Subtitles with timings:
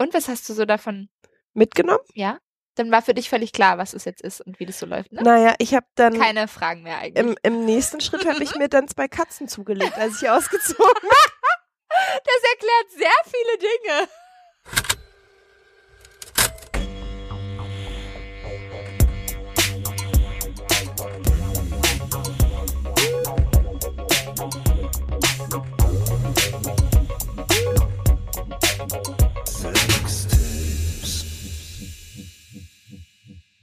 [0.00, 1.10] Und was hast du so davon?
[1.52, 2.00] Mitgenommen?
[2.14, 2.38] Ja?
[2.76, 5.12] Dann war für dich völlig klar, was es jetzt ist und wie das so läuft,
[5.12, 5.22] ne?
[5.22, 7.22] Naja, ich habe dann Keine Fragen mehr eigentlich.
[7.22, 11.10] im, im nächsten Schritt habe ich mir dann zwei Katzen zugelegt, als ich ausgezogen bin.
[11.90, 14.08] das erklärt sehr viele Dinge.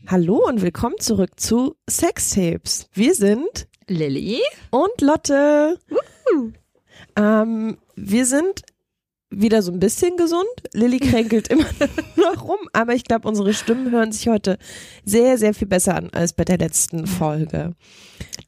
[0.10, 2.88] Hallo und willkommen zurück zu Sextapes.
[2.94, 4.40] Wir sind Lilly?
[4.72, 5.78] und Lotte.
[7.18, 8.62] Ähm, wir sind
[9.30, 10.48] wieder so ein bisschen gesund.
[10.74, 11.66] Lilly kränkelt immer
[12.16, 14.58] noch rum, aber ich glaube, unsere Stimmen hören sich heute
[15.04, 17.76] sehr, sehr viel besser an als bei der letzten Folge.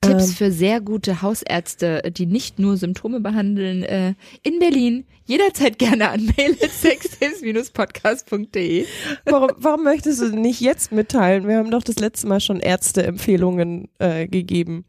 [0.02, 0.36] Tipps Ähm.
[0.36, 5.06] für sehr gute Hausärzte, die nicht nur Symptome behandeln, äh, in Berlin.
[5.26, 8.86] Jederzeit gerne an mail.sextapes-podcast.de.
[9.26, 11.48] Warum, warum möchtest du nicht jetzt mitteilen?
[11.48, 14.86] Wir haben doch das letzte Mal schon Ärzteempfehlungen äh, gegeben.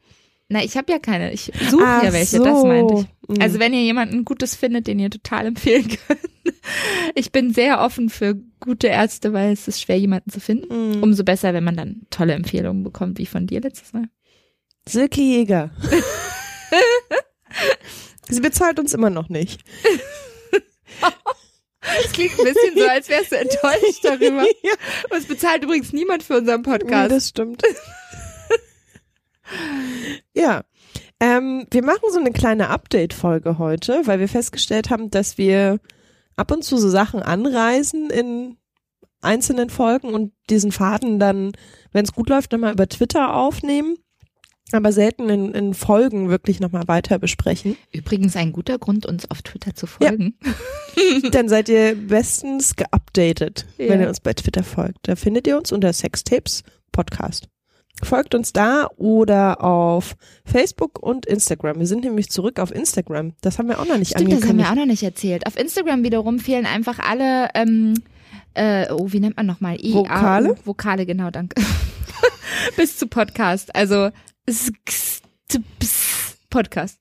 [0.52, 1.32] Na, ich habe ja keine.
[1.32, 2.44] Ich suche ja welche, so.
[2.44, 3.06] das meinte ich.
[3.36, 3.40] Mhm.
[3.42, 6.20] Also wenn ihr jemanden Gutes findet, den ihr total empfehlen könnt.
[7.14, 10.96] Ich bin sehr offen für gute Ärzte, weil es ist schwer, jemanden zu finden.
[10.96, 11.02] Mhm.
[11.04, 14.06] Umso besser, wenn man dann tolle Empfehlungen bekommt, wie von dir letztes Mal.
[14.88, 15.70] Silke Jäger.
[18.28, 19.62] Sie bezahlt uns immer noch nicht.
[21.82, 24.44] Das klingt ein bisschen so, als wärst du enttäuscht darüber.
[24.62, 24.74] ja,
[25.10, 27.10] Uns bezahlt übrigens niemand für unseren Podcast.
[27.10, 27.62] das stimmt.
[30.34, 30.62] Ja.
[31.20, 35.78] Ähm, wir machen so eine kleine Update-Folge heute, weil wir festgestellt haben, dass wir
[36.36, 38.56] ab und zu so Sachen anreisen in
[39.20, 41.52] einzelnen Folgen und diesen Faden dann,
[41.92, 43.96] wenn es gut läuft, nochmal über Twitter aufnehmen,
[44.72, 47.76] aber selten in, in Folgen wirklich nochmal weiter besprechen.
[47.92, 50.38] Übrigens ein guter Grund, uns auf Twitter zu folgen.
[51.32, 53.90] Dann seid ihr bestens geupdatet, Ja.
[53.90, 55.00] wenn ihr uns bei Twitter folgt.
[55.02, 56.62] Da findet ihr uns unter Sextapes
[56.92, 57.48] Podcast.
[58.02, 61.78] Folgt uns da oder auf Facebook und Instagram.
[61.78, 63.34] Wir sind nämlich zurück auf Instagram.
[63.42, 64.68] Das haben wir auch noch nicht Stimmt, das haben angekündigt.
[64.68, 65.46] wir auch noch nicht erzählt.
[65.46, 67.94] Auf Instagram wiederum fehlen einfach alle, ähm,
[68.54, 69.76] äh, oh, wie nennt man nochmal?
[69.84, 70.56] I, Vokale?
[70.64, 71.60] Vokale, genau, danke.
[72.76, 73.74] Bis zu Podcast.
[73.74, 74.10] Also,
[76.48, 76.98] Podcast.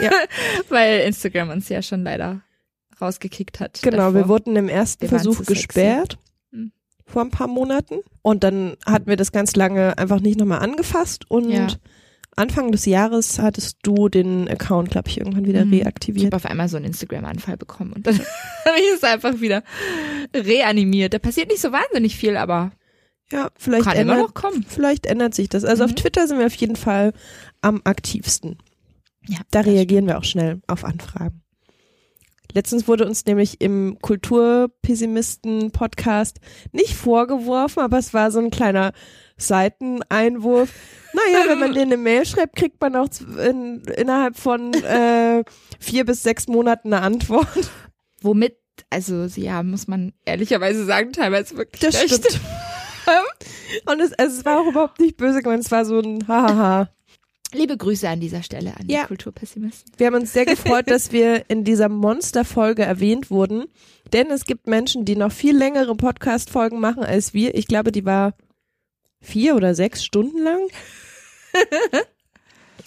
[0.00, 0.10] Ja.
[0.68, 2.42] Weil Instagram uns ja schon leider
[3.00, 3.80] rausgekickt hat.
[3.82, 4.14] genau, davor.
[4.14, 6.16] wir wurden im ersten Wir Versuch zu sexy.
[7.12, 8.00] Vor ein paar Monaten.
[8.22, 11.30] Und dann hatten wir das ganz lange einfach nicht nochmal angefasst.
[11.30, 11.66] Und Ja.
[12.36, 15.72] Anfang des Jahres hattest du den Account, glaube ich, irgendwann wieder Mhm.
[15.72, 16.26] Ich reaktiviert.
[16.26, 18.14] habe auf einmal so einen Instagram-Anfall bekommen und dann
[18.64, 19.62] habe ich es einfach wieder
[20.34, 21.12] reanimiert.
[21.12, 22.70] Da passiert nicht so wahnsinnig viel, aber
[23.32, 24.64] Ja, vielleicht kann immer ändert, noch kommen.
[24.66, 25.64] Vielleicht ändert sich das.
[25.64, 25.96] Also auf Mhm.
[25.96, 27.12] Twitter sind wir auf jeden Fall
[27.62, 28.58] am aktivsten.
[29.26, 31.39] Ja, Da reagieren wir auch schnell auf Anfragen.
[32.52, 36.38] Letztens wurde uns nämlich im Kulturpessimisten-Podcast
[36.72, 38.92] nicht vorgeworfen, aber es war so ein kleiner
[39.36, 40.72] Seiteneinwurf.
[41.12, 43.08] Naja, wenn man denen eine Mail schreibt, kriegt man auch
[43.44, 45.44] in, innerhalb von äh,
[45.78, 47.70] vier bis sechs Monaten eine Antwort.
[48.22, 48.56] Womit,
[48.90, 52.14] also ja, muss man ehrlicherweise sagen, teilweise wirklich Das recht.
[52.14, 52.40] stimmt.
[53.86, 56.88] Und es, also es war auch überhaupt nicht böse gemeint, es war so ein Hahaha.
[57.52, 59.02] Liebe Grüße an dieser Stelle an Ja.
[59.02, 59.92] die Kulturpessimisten.
[59.96, 63.64] Wir haben uns sehr gefreut, dass wir in dieser Monsterfolge erwähnt wurden,
[64.12, 67.54] denn es gibt Menschen, die noch viel längere Podcast-Folgen machen als wir.
[67.54, 68.34] Ich glaube, die war
[69.20, 70.60] vier oder sechs Stunden lang.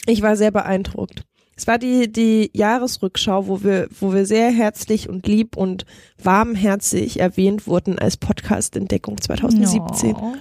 [0.06, 1.23] Ich war sehr beeindruckt.
[1.56, 5.85] Es war die, die Jahresrückschau, wo wir, wo wir sehr herzlich und lieb und
[6.22, 10.09] warmherzig erwähnt wurden als Podcast-Entdeckung 2017.
[10.09, 10.34] Ja.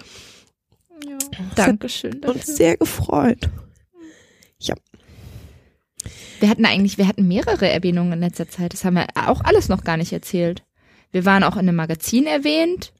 [1.07, 1.19] Ja.
[1.31, 2.15] Dank- Dankeschön.
[2.25, 2.55] Uns Dafür.
[2.55, 3.51] sehr gefreut.
[6.41, 8.73] Wir hatten eigentlich, wir hatten mehrere Erwähnungen in letzter Zeit.
[8.73, 10.65] Das haben wir auch alles noch gar nicht erzählt.
[11.13, 12.93] Wir waren auch in einem Magazin erwähnt,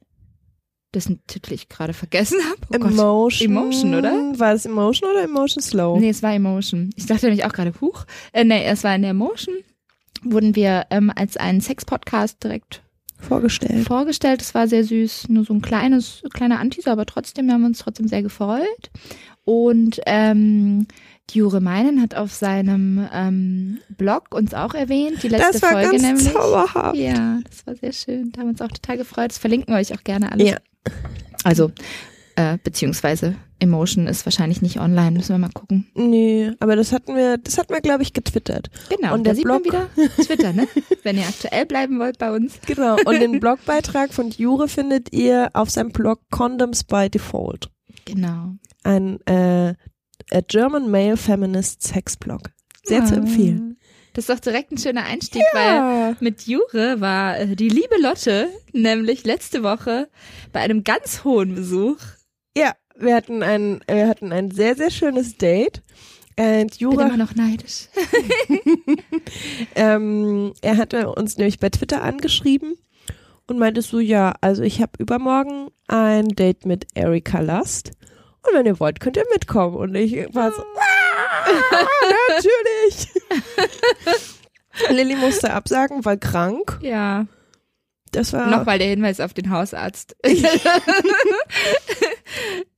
[0.93, 2.61] dessen Titel ich gerade vergessen habe.
[2.71, 2.87] Oh.
[2.87, 3.51] Emotion.
[3.51, 4.39] Emotion, oder?
[4.39, 5.99] War es Emotion oder Emotion Slow?
[5.99, 6.91] Nee, es war Emotion.
[6.95, 8.05] Ich dachte nämlich auch gerade, huch.
[8.31, 9.55] Äh, nee, es war in der Emotion.
[10.23, 12.81] Wurden wir ähm, als einen Sex-Podcast direkt
[13.17, 13.87] Vorgestellt.
[13.87, 14.41] vorgestellt.
[14.41, 17.79] Es war sehr süß, nur so ein kleines, kleiner Anteaser, aber trotzdem, wir haben uns
[17.79, 18.91] trotzdem sehr gefreut.
[19.45, 20.87] Und ähm,
[21.31, 25.91] Jure Meinen hat auf seinem ähm, Blog uns auch erwähnt, die letzte Das war Folge
[25.91, 26.31] ganz nämlich.
[26.33, 26.95] zauberhaft.
[26.95, 28.31] Ja, das war sehr schön.
[28.31, 29.31] Da haben wir uns auch total gefreut.
[29.31, 30.49] Das verlinken wir euch auch gerne alles.
[30.49, 30.57] Ja.
[31.43, 31.71] Also,
[32.35, 35.87] äh, beziehungsweise Emotion ist wahrscheinlich nicht online, müssen wir mal gucken.
[35.95, 38.69] Nee, aber das hatten wir, das hatten wir, glaube ich, getwittert.
[38.89, 40.67] Genau, Und da sieht Blog- man wieder Twitter, ne?
[41.03, 42.59] Wenn ihr aktuell bleiben wollt bei uns.
[42.65, 42.97] Genau.
[43.05, 47.69] Und den Blogbeitrag von Jure findet ihr auf seinem Blog Condoms by Default.
[48.05, 48.55] Genau.
[48.83, 49.75] Ein äh,
[50.31, 52.51] a German Male Feminist Sex Blog.
[52.83, 53.17] Sehr zu Ah.
[53.17, 53.77] empfehlen.
[54.13, 55.59] Das ist doch direkt ein schöner Einstieg, Ja.
[56.11, 60.07] weil mit Jure war äh, die liebe Lotte nämlich letzte Woche
[60.51, 61.97] bei einem ganz hohen Besuch.
[62.55, 65.81] Ja, wir hatten ein, wir hatten ein sehr, sehr schönes Date.
[66.37, 66.45] Und
[66.79, 67.87] Bin immer Jura, noch neidisch.
[69.75, 72.75] ähm, er hatte uns nämlich bei Twitter angeschrieben
[73.47, 77.91] und meinte so, ja, also ich habe übermorgen ein Date mit Erika Lust
[78.47, 79.75] und wenn ihr wollt, könnt ihr mitkommen.
[79.75, 81.51] Und ich war so, ah,
[82.29, 83.07] natürlich.
[84.89, 86.79] Lilly musste absagen, war krank.
[86.81, 87.27] Ja,
[88.11, 90.15] Das war, nochmal der Hinweis auf den Hausarzt.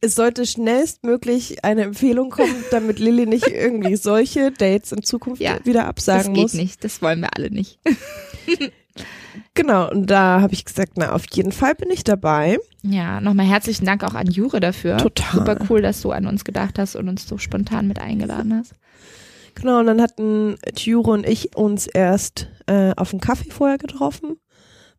[0.01, 5.57] es sollte schnellstmöglich eine Empfehlung kommen, damit Lilly nicht irgendwie solche Dates in Zukunft Ja,
[5.63, 6.53] wieder Das absagen geht muss.
[6.53, 7.79] nicht, das wollen wir alle nicht.
[9.53, 12.57] Genau, und da habe ich gesagt, na, auf jeden Fall bin ich dabei.
[12.83, 14.97] Ja, nochmal herzlichen Dank auch an Jure dafür.
[14.97, 15.31] Total.
[15.31, 18.73] Super cool, dass du an uns gedacht hast und uns so spontan mit eingeladen hast.
[19.55, 24.37] Genau, und dann hatten Tjure und ich uns erst äh, auf einen Kaffee vorher getroffen.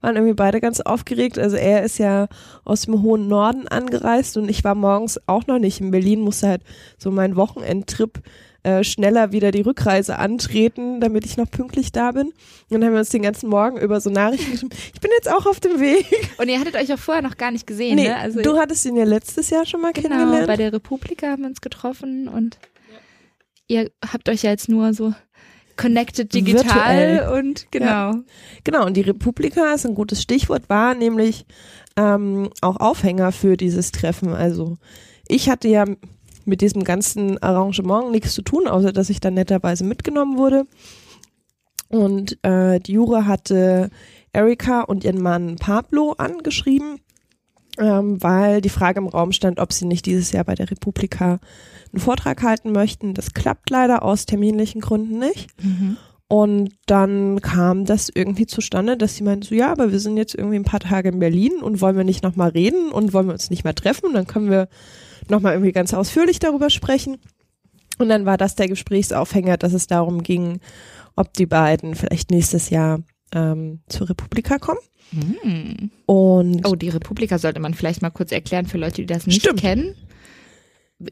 [0.00, 1.38] Waren irgendwie beide ganz aufgeregt.
[1.38, 2.28] Also er ist ja
[2.64, 6.48] aus dem hohen Norden angereist und ich war morgens auch noch nicht in Berlin, musste
[6.48, 6.62] halt
[6.98, 8.22] so meinen Wochenendtrip
[8.62, 12.26] äh, schneller wieder die Rückreise antreten, damit ich noch pünktlich da bin.
[12.26, 12.34] Und
[12.70, 14.74] dann haben wir uns den ganzen Morgen über so Nachrichten geschrieben.
[14.92, 16.04] Ich bin jetzt auch auf dem Weg.
[16.38, 18.16] Und ihr hattet euch auch vorher noch gar nicht gesehen, Nee, ne?
[18.16, 20.46] Also du hattest ihn ja letztes Jahr schon mal genau, kennengelernt.
[20.48, 22.58] bei der Republika haben wir uns getroffen und
[23.68, 25.14] ihr habt euch ja jetzt nur so
[25.76, 27.38] connected digital Virtuell.
[27.38, 28.14] und genau.
[28.64, 31.46] Genau, und die Republika ist ein gutes Stichwort, war nämlich
[31.96, 34.34] ähm, auch Aufhänger für dieses Treffen.
[34.34, 34.76] Also
[35.28, 35.84] ich hatte ja
[36.44, 40.66] mit diesem ganzen Arrangement nichts zu tun, außer dass ich dann netterweise mitgenommen wurde.
[41.88, 43.90] Und äh, die Jura hatte
[44.32, 47.00] Erika und ihren Mann Pablo angeschrieben,
[47.78, 51.38] ähm, weil die Frage im Raum stand, ob sie nicht dieses Jahr bei der Republika
[51.92, 53.14] einen Vortrag halten möchten.
[53.14, 55.48] Das klappt leider aus terminlichen Gründen nicht.
[55.62, 55.96] Mhm.
[56.28, 60.34] Und dann kam das irgendwie zustande, dass sie meinte, so ja, aber wir sind jetzt
[60.34, 63.32] irgendwie ein paar Tage in Berlin und wollen wir nicht nochmal reden und wollen wir
[63.32, 64.68] uns nicht mal treffen, dann können wir
[65.28, 67.18] nochmal irgendwie ganz ausführlich darüber sprechen.
[67.98, 70.60] Und dann war das der Gesprächsaufhänger, dass es darum ging,
[71.14, 73.00] ob die beiden vielleicht nächstes Jahr
[73.32, 74.80] ähm, zur Republika kommen.
[75.12, 75.90] Mhm.
[76.06, 79.40] Und Oh, die Republika sollte man vielleicht mal kurz erklären für Leute, die das nicht
[79.42, 79.60] Stimmt.
[79.60, 79.94] kennen.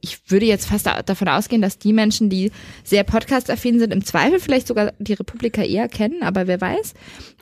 [0.00, 2.50] Ich würde jetzt fast da- davon ausgehen, dass die Menschen, die
[2.84, 6.94] sehr podcast-affin sind, im Zweifel vielleicht sogar die Republika eher kennen, aber wer weiß.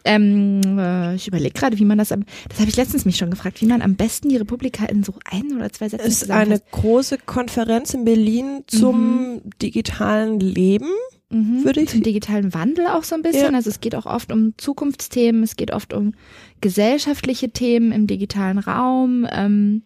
[0.04, 3.30] Ähm, äh, ich überlege gerade, wie man das am, das habe ich letztens mich schon
[3.30, 6.60] gefragt, wie man am besten die Republika in so ein oder zwei Sätzen ist eine
[6.72, 10.90] große Konferenz in Berlin zum digitalen Leben,
[11.32, 11.64] Mhm.
[11.64, 13.52] würde ich Zum digitalen Wandel auch so ein bisschen.
[13.52, 13.56] Ja.
[13.56, 16.14] Also es geht auch oft um Zukunftsthemen, es geht oft um
[16.60, 19.26] gesellschaftliche Themen im digitalen Raum.
[19.30, 19.82] Ähm,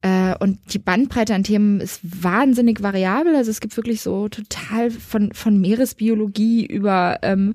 [0.00, 3.34] äh, und die Bandbreite an Themen ist wahnsinnig variabel.
[3.36, 7.54] Also es gibt wirklich so total von, von Meeresbiologie über ähm,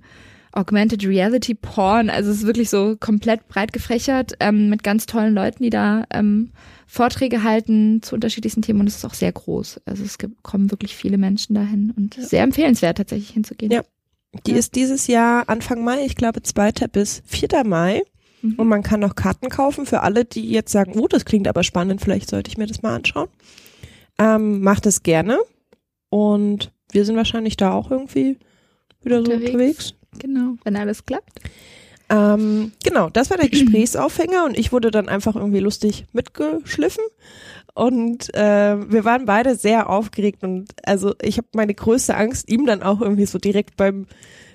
[0.52, 2.10] Augmented Reality Porn.
[2.10, 6.06] Also es ist wirklich so komplett breit gefächert ähm, mit ganz tollen Leuten, die da
[6.12, 6.52] ähm,
[6.88, 9.82] Vorträge halten zu unterschiedlichsten Themen und es ist auch sehr groß.
[9.86, 13.72] Also es gibt, kommen wirklich viele Menschen dahin und sehr empfehlenswert tatsächlich hinzugehen.
[13.72, 13.84] Ja.
[14.46, 14.58] Die Ja.
[14.58, 16.72] ist dieses Jahr Anfang Mai, ich glaube 2.
[16.92, 17.64] bis 4.
[17.64, 18.02] Mai.
[18.42, 18.56] Mhm.
[18.56, 21.64] Und man kann noch Karten kaufen für alle, die jetzt sagen, oh, das klingt aber
[21.64, 23.28] spannend, vielleicht sollte ich mir das mal anschauen.
[24.18, 25.38] Ähm, macht es gerne.
[26.10, 28.38] Und wir sind wahrscheinlich da auch irgendwie
[29.04, 29.52] wieder so Unterwegs.
[29.52, 29.94] unterwegs.
[30.18, 31.40] Genau, wenn alles klappt.
[32.10, 37.04] Ähm, genau, das war der Gesprächsaufhänger und ich wurde dann einfach irgendwie lustig mitgeschliffen.
[37.76, 42.66] Und äh, wir waren beide sehr aufgeregt und also ich habe meine größte Angst, ihm
[42.66, 44.08] dann auch irgendwie so direkt beim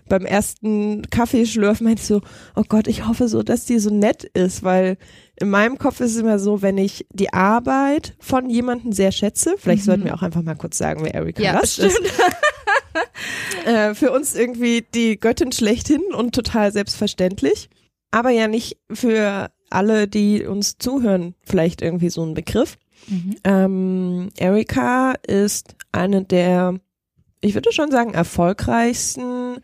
[0.07, 2.21] beim ersten Kaffeeschlürfen meinte ich so,
[2.57, 4.99] oh Gott, ich hoffe so, dass die so nett ist, weil
[5.41, 9.55] in meinem Kopf ist es immer so, wenn ich die Arbeit von jemandem sehr schätze,
[9.57, 9.87] vielleicht Mhm.
[9.87, 11.99] sollten wir auch einfach mal kurz sagen, wer Erika Ja, Lust ist.
[13.65, 17.71] äh, für uns irgendwie die Göttin schlechthin und total selbstverständlich.
[18.11, 22.79] Aber ja nicht für alle, die uns zuhören, vielleicht irgendwie so ein Begriff.
[23.09, 23.37] Mhm.
[23.45, 26.79] Ähm, Erika ist eine der,
[27.41, 29.57] ich würde schon sagen, erfolgreichsten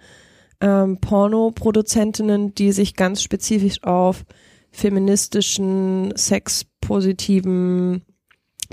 [0.61, 4.25] ähm, Pornoproduzentinnen, die sich ganz spezifisch auf
[4.73, 8.03] feministischen, sexpositiven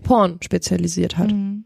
[0.03, 1.31] Porn spezialisiert hat.
[1.31, 1.65] Mhm.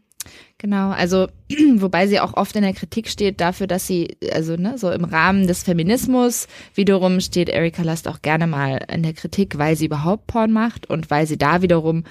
[0.62, 1.26] Genau, also
[1.78, 5.02] wobei sie auch oft in der Kritik steht dafür, dass sie, also ne, so im
[5.02, 9.86] Rahmen des Feminismus wiederum steht Erika Lust auch gerne mal in der Kritik, weil sie
[9.86, 12.04] überhaupt Porn macht und weil sie da wiederum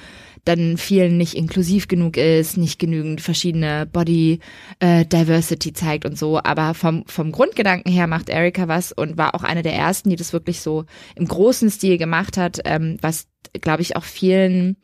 [0.44, 4.40] dann vielen nicht inklusiv genug ist, nicht genügend verschiedene Body
[4.80, 6.38] äh, Diversity zeigt und so.
[6.44, 10.18] Aber vom, vom Grundgedanken her macht Erika was und war auch eine der ersten, die
[10.18, 10.84] das wirklich so
[11.16, 13.28] im großen Stil gemacht hat, ähm, was,
[13.62, 14.76] glaube ich, auch vielen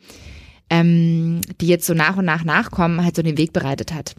[0.70, 4.14] ähm, die jetzt so nach und nach nachkommen, halt so den Weg bereitet hat.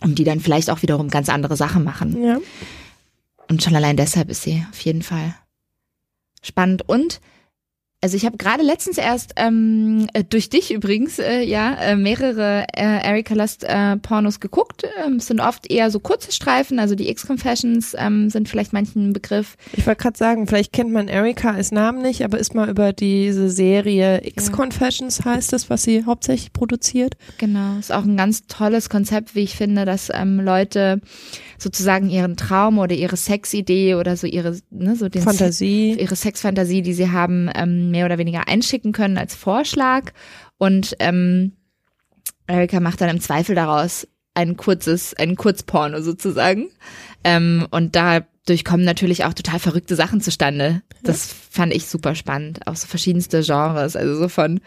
[0.00, 2.22] Und die dann vielleicht auch wiederum ganz andere Sachen machen.
[2.22, 2.38] Ja.
[3.48, 5.34] und schon allein deshalb ist sie auf jeden Fall
[6.42, 6.88] spannend.
[6.88, 7.20] Und
[8.06, 12.64] also ich habe gerade letztens erst ähm, äh, durch dich übrigens äh, ja äh, mehrere
[12.72, 14.84] äh, Erika Lust äh, Pornos geguckt.
[15.04, 19.56] Ähm, sind oft eher so kurze Streifen, also die X-Confessions ähm, sind vielleicht manchen Begriff.
[19.72, 22.92] Ich wollte gerade sagen, vielleicht kennt man Erika als Namen nicht, aber ist mal über
[22.92, 27.16] diese Serie X-Confessions heißt es, was sie hauptsächlich produziert.
[27.38, 31.00] Genau, ist auch ein ganz tolles Konzept, wie ich finde, dass ähm, Leute
[31.58, 36.16] sozusagen ihren Traum oder ihre Sexidee oder so ihre ne, so den Fantasie, Se ihre
[36.16, 40.12] Sexfantasie, die sie haben, ähm, mehr oder weniger einschicken können als Vorschlag.
[40.58, 41.52] Und ähm,
[42.46, 46.68] Erika macht dann im Zweifel daraus ein kurzes, ein Kurzporno sozusagen.
[47.24, 50.82] Ähm, und dadurch kommen natürlich auch total verrückte Sachen zustande.
[51.02, 52.66] Das fand ich super spannend.
[52.66, 54.60] Auch so verschiedenste Genres, also so von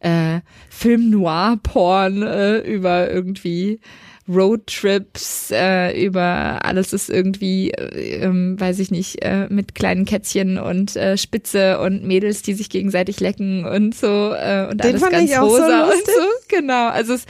[0.00, 3.80] äh, Film Noir Porn äh, über irgendwie
[4.28, 10.58] Roadtrips, äh, über alles ist irgendwie, äh, ähm, weiß ich nicht, äh, mit kleinen Kätzchen
[10.58, 15.10] und äh, Spitze und Mädels, die sich gegenseitig lecken und so äh, und Den alles
[15.10, 16.56] ganz rosa so und so.
[16.56, 17.28] Genau, also es ist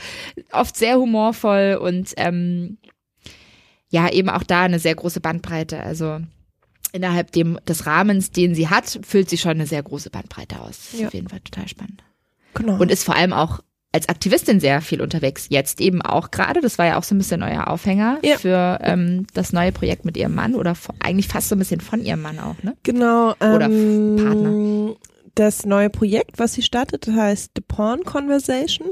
[0.53, 2.77] oft sehr humorvoll und ähm,
[3.89, 5.81] ja, eben auch da eine sehr große Bandbreite.
[5.81, 6.19] Also
[6.91, 10.89] innerhalb dem, des Rahmens, den sie hat, füllt sie schon eine sehr große Bandbreite aus.
[10.97, 11.07] Ja.
[11.07, 12.03] Auf jeden Fall total spannend.
[12.53, 12.77] Genau.
[12.77, 13.59] Und ist vor allem auch
[13.95, 15.47] als Aktivistin sehr viel unterwegs.
[15.49, 18.37] Jetzt eben auch gerade, das war ja auch so ein bisschen euer Aufhänger ja.
[18.37, 22.01] für ähm, das neue Projekt mit ihrem Mann oder eigentlich fast so ein bisschen von
[22.01, 22.75] ihrem Mann auch, ne?
[22.83, 23.31] Genau.
[23.35, 24.95] Oder ähm, Partner.
[25.35, 28.89] Das neue Projekt, was sie startet, heißt The Porn Conversation.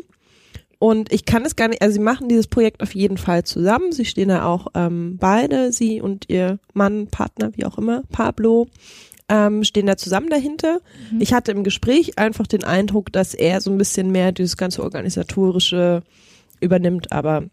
[0.79, 3.91] Und ich kann es gar nicht, also sie machen dieses Projekt auf jeden Fall zusammen.
[3.91, 8.67] Sie stehen da auch ähm, beide, sie und ihr Mann, Partner, wie auch immer, Pablo,
[9.33, 10.79] ähm, stehen da zusammen dahinter.
[11.11, 11.19] Mhm.
[11.19, 14.83] Ich hatte im Gespräch einfach den Eindruck, dass er so ein bisschen mehr dieses ganze
[14.83, 16.03] organisatorische
[16.61, 17.45] übernimmt, aber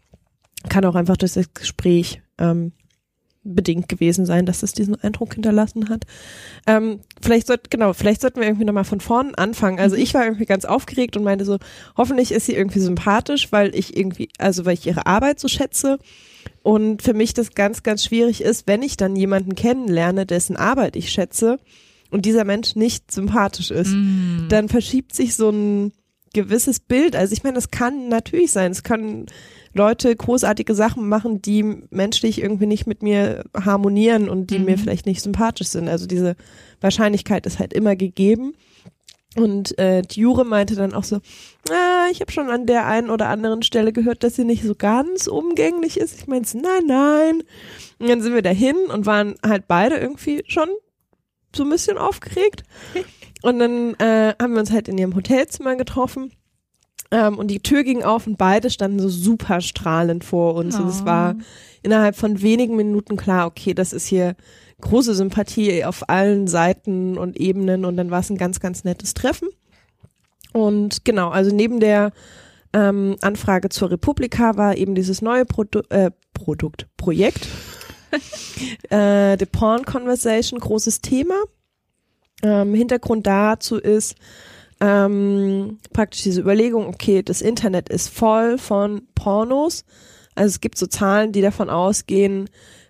[0.69, 2.73] kann auch einfach durch das Gespräch ähm,
[3.43, 6.05] bedingt gewesen sein, dass es diesen Eindruck hinterlassen hat.
[6.67, 9.79] Ähm, vielleicht sollte, genau, vielleicht sollten wir irgendwie nochmal von vorn anfangen.
[9.79, 10.03] Also mhm.
[10.03, 11.57] ich war irgendwie ganz aufgeregt und meinte so,
[11.97, 15.97] hoffentlich ist sie irgendwie sympathisch, weil ich irgendwie, also weil ich ihre Arbeit so schätze
[16.61, 20.95] und für mich das ganz, ganz schwierig ist, wenn ich dann jemanden kennenlerne, dessen Arbeit
[20.95, 21.57] ich schätze
[22.11, 24.47] und dieser Mensch nicht sympathisch ist, mm.
[24.49, 25.93] dann verschiebt sich so ein
[26.33, 27.15] gewisses Bild.
[27.15, 28.71] Also ich meine, das kann natürlich sein.
[28.71, 29.25] Es können
[29.73, 34.65] Leute großartige Sachen machen, die menschlich irgendwie nicht mit mir harmonieren und die mm.
[34.65, 35.87] mir vielleicht nicht sympathisch sind.
[35.87, 36.35] Also diese
[36.81, 38.53] Wahrscheinlichkeit ist halt immer gegeben.
[39.37, 41.17] Und äh, die Jure meinte dann auch so,
[41.69, 44.75] ah, ich habe schon an der einen oder anderen Stelle gehört, dass sie nicht so
[44.75, 46.19] ganz umgänglich ist.
[46.19, 47.43] Ich meinte, nein, nein.
[47.99, 50.67] Und dann sind wir dahin und waren halt beide irgendwie schon
[51.55, 52.63] so ein bisschen aufgeregt.
[53.43, 56.31] Und dann äh, haben wir uns halt in ihrem Hotelzimmer getroffen.
[57.11, 60.77] Ähm, und die Tür ging auf und beide standen so super strahlend vor uns.
[60.77, 60.83] Oh.
[60.83, 61.43] Und es war oh.
[61.83, 64.35] innerhalb von wenigen Minuten klar, okay, das ist hier
[64.79, 69.13] große Sympathie auf allen Seiten und Ebenen und dann war es ein ganz, ganz nettes
[69.13, 69.49] Treffen.
[70.53, 72.11] Und genau, also neben der
[72.73, 77.47] ähm, Anfrage zur Republika war eben dieses neue Produ äh, Produkt, Projekt,
[78.89, 81.35] äh, The Porn Conversation, großes Thema.
[82.41, 84.15] Ähm, Hintergrund dazu ist
[84.81, 89.85] ähm, praktisch diese Überlegung, okay, das Internet ist voll von Pornos.
[90.33, 92.49] Also es gibt so Zahlen, die davon ausgehen,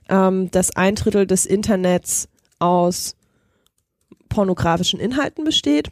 [0.10, 2.30] ähm, dass ein Drittel des Internets
[2.60, 3.16] aus
[4.30, 5.92] pornografischen Inhalten besteht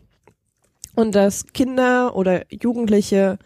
[0.95, 3.37] und dass Kinder oder Jugendliche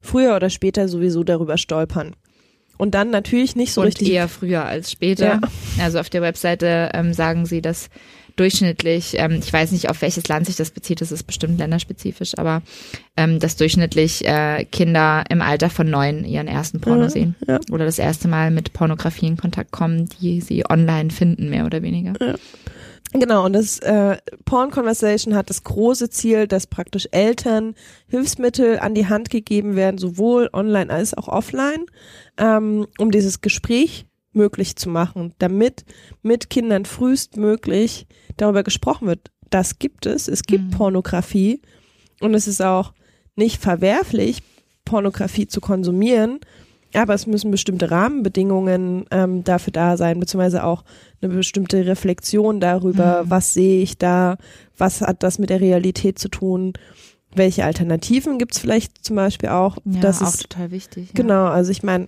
[0.00, 2.14] früher oder später sowieso darüber stolpern.
[2.76, 4.10] Und dann natürlich nicht so und richtig.
[4.10, 5.26] Eher früher als später.
[5.26, 5.40] Ja.
[5.80, 7.88] Also auf der Webseite ähm, sagen sie, dass
[8.36, 12.36] durchschnittlich, ähm, ich weiß nicht, auf welches Land sich das bezieht, das ist bestimmt länderspezifisch,
[12.36, 12.62] aber
[13.16, 17.34] ähm, dass durchschnittlich äh, Kinder im Alter von neun ihren ersten Porno ja, sehen.
[17.46, 17.60] Ja.
[17.70, 21.82] Oder das erste Mal mit Pornografie in Kontakt kommen, die sie online finden, mehr oder
[21.82, 22.14] weniger.
[22.20, 22.34] Ja.
[23.12, 27.76] Genau, und das äh, Porn Conversation hat das große Ziel, dass praktisch Eltern
[28.08, 31.86] Hilfsmittel an die Hand gegeben werden, sowohl online als auch offline,
[32.38, 35.84] ähm, um dieses Gespräch möglich zu machen, damit
[36.22, 39.30] mit Kindern frühestmöglich darüber gesprochen wird.
[39.50, 40.28] Das gibt es.
[40.28, 40.70] Es gibt mhm.
[40.70, 41.60] Pornografie
[42.20, 42.92] und es ist auch
[43.36, 44.42] nicht verwerflich,
[44.84, 46.40] Pornografie zu konsumieren,
[46.94, 50.84] aber es müssen bestimmte Rahmenbedingungen ähm, dafür da sein, beziehungsweise auch
[51.20, 53.30] eine bestimmte Reflexion darüber, mhm.
[53.30, 54.36] was sehe ich da,
[54.78, 56.74] was hat das mit der Realität zu tun,
[57.34, 59.78] welche Alternativen gibt es vielleicht zum Beispiel auch.
[59.84, 61.08] Ja, das auch ist total wichtig.
[61.08, 61.14] Ja.
[61.14, 62.06] Genau, also ich meine,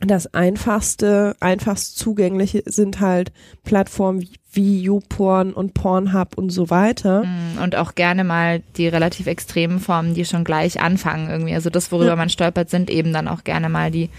[0.00, 3.32] das einfachste, einfachst zugängliche sind halt
[3.64, 7.24] Plattformen wie YouPorn und Pornhub und so weiter.
[7.24, 11.54] Mm, und auch gerne mal die relativ extremen Formen, die schon gleich anfangen irgendwie.
[11.54, 12.16] Also das, worüber ja.
[12.16, 14.10] man stolpert, sind eben dann auch gerne mal die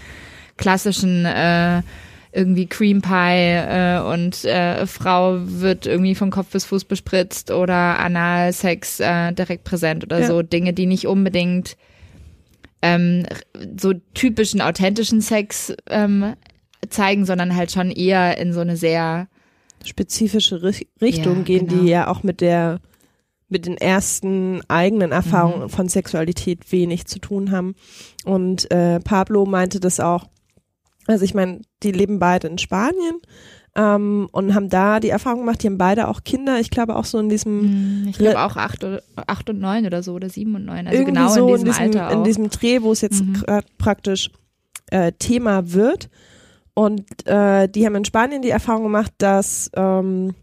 [0.56, 1.82] klassischen äh,
[2.32, 7.98] irgendwie Cream Pie äh, und äh, Frau wird irgendwie von Kopf bis Fuß bespritzt oder
[7.98, 10.26] Analsex äh, direkt präsent oder Ja.
[10.26, 11.76] so Dinge, die nicht unbedingt
[12.82, 13.24] ähm,
[13.78, 16.34] so typischen authentischen Sex ähm,
[16.88, 19.28] zeigen, sondern halt schon eher in so eine sehr
[19.84, 21.82] spezifische Ri Richtung Ja, gehen, genau.
[21.82, 22.80] die ja auch mit der
[23.52, 25.68] mit den ersten eigenen Erfahrungen Mhm.
[25.70, 27.74] von Sexualität wenig zu tun haben.
[28.24, 30.26] Und äh, Pablo meinte das auch.
[31.06, 33.16] Also ich meine, die leben beide in Spanien
[33.80, 36.60] ähm, und haben da die Erfahrung gemacht, die haben beide auch Kinder.
[36.60, 38.84] Ich glaube auch so in diesem Hm, Ich glaube auch acht,
[39.26, 40.86] acht und neun oder so oder sieben und neun.
[40.86, 42.12] Also irgendwie genau so in diesem, diesem, Alter auch.
[42.12, 43.42] in diesem Dreh, wo es jetzt Mhm.
[43.78, 44.30] praktisch
[44.90, 46.08] äh, Thema wird.
[46.74, 50.34] Und äh, die haben in Spanien die Erfahrung gemacht, dass ähm,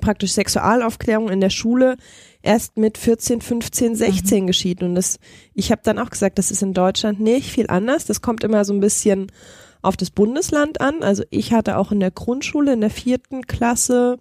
[0.00, 1.96] praktisch Sexualaufklärung in der Schule
[2.42, 4.82] erst mit 14, 15, 16 geschieht.
[4.82, 5.18] Und das,
[5.54, 8.04] ich habe dann auch gesagt, das ist in Deutschland nicht viel anders.
[8.04, 9.30] Das kommt immer so ein bisschen
[9.82, 11.02] auf das Bundesland an.
[11.02, 14.18] Also ich hatte auch in der Grundschule, in der vierten Klasse,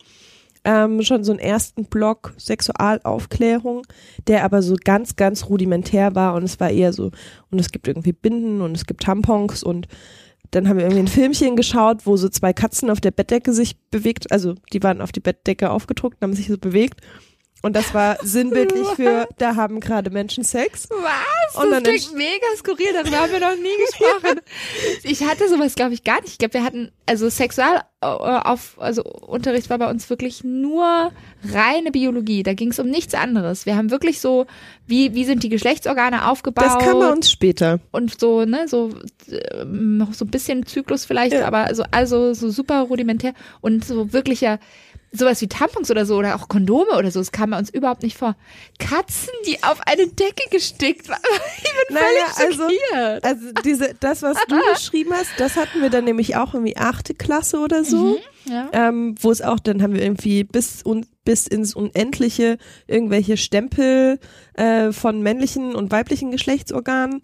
[0.63, 3.83] ähm, schon so einen ersten Block Sexualaufklärung,
[4.27, 7.11] der aber so ganz, ganz rudimentär war und es war eher so,
[7.49, 9.87] und es gibt irgendwie Binden und es gibt Tampons und
[10.51, 13.79] dann haben wir irgendwie ein Filmchen geschaut, wo so zwei Katzen auf der Bettdecke sich
[13.89, 17.01] bewegt, also die waren auf die Bettdecke aufgedruckt und haben sich so bewegt.
[17.61, 20.87] Und das war sinnbildlich für, da haben gerade Menschen Sex.
[20.89, 21.63] Was?
[21.63, 24.39] Und das klingt mega skurril, darüber haben wir noch nie gesprochen.
[25.03, 26.31] Ich hatte sowas, glaube ich, gar nicht.
[26.33, 31.11] Ich glaube, wir hatten, also Sexual äh, auf, also Unterricht war bei uns wirklich nur
[31.51, 32.43] reine Biologie.
[32.43, 33.65] Da ging es um nichts anderes.
[33.65, 34.45] Wir haben wirklich so,
[34.87, 36.65] wie, wie sind die Geschlechtsorgane aufgebaut?
[36.65, 37.79] Das kam bei uns später.
[37.91, 38.89] und so, ne, so
[39.29, 41.45] äh, noch so ein bisschen Zyklus vielleicht, Ja.
[41.47, 44.59] aber so, also so super rudimentär und so wirklicher
[45.13, 48.01] sowas wie Tampons oder so oder auch Kondome oder so, das kam bei uns überhaupt
[48.03, 48.35] nicht vor.
[48.79, 51.19] Katzen, die auf eine Decke gestickt waren.
[51.57, 53.23] Ich bin Naja, völlig also- schockiert.
[53.25, 57.13] Also diese, das, was du beschrieben hast, das hatten wir dann nämlich auch irgendwie achte
[57.13, 58.19] Klasse oder so.
[58.45, 58.69] ja.
[58.71, 64.19] ähm, wo es auch, dann haben wir irgendwie bis, un, bis ins Unendliche irgendwelche Stempel
[64.53, 67.21] äh, von männlichen und weiblichen Geschlechtsorganen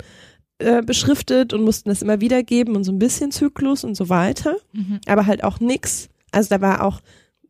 [0.60, 4.56] äh, beschriftet und mussten das immer wiedergeben und so ein bisschen Zyklus und so weiter,
[4.74, 5.00] Mhm.
[5.08, 6.10] aber halt auch nix.
[6.32, 7.00] Also da war auch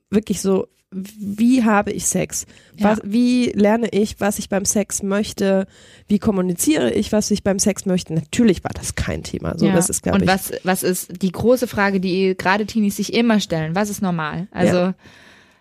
[0.10, 2.46] wirklich so, wie habe ich Sex?
[2.80, 5.68] Was, Wie lerne ich, was ich beim Sex möchte?
[6.08, 8.14] Wie kommuniziere ich, was ich beim Sex möchte?
[8.14, 9.58] Natürlich war das kein Thema.
[9.58, 9.76] So, ja.
[9.76, 10.28] das ist, und ich.
[10.28, 13.76] was, was ist die große Frage, die gerade Teenies sich immer stellen?
[13.76, 14.48] Was ist normal?
[14.52, 14.94] Also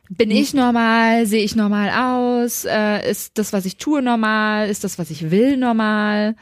[0.09, 1.27] bin ich normal?
[1.27, 2.65] Sehe ich normal aus?
[2.65, 4.69] Äh, ist das, was ich tue, normal?
[4.69, 6.37] Ist das, was ich will, normal?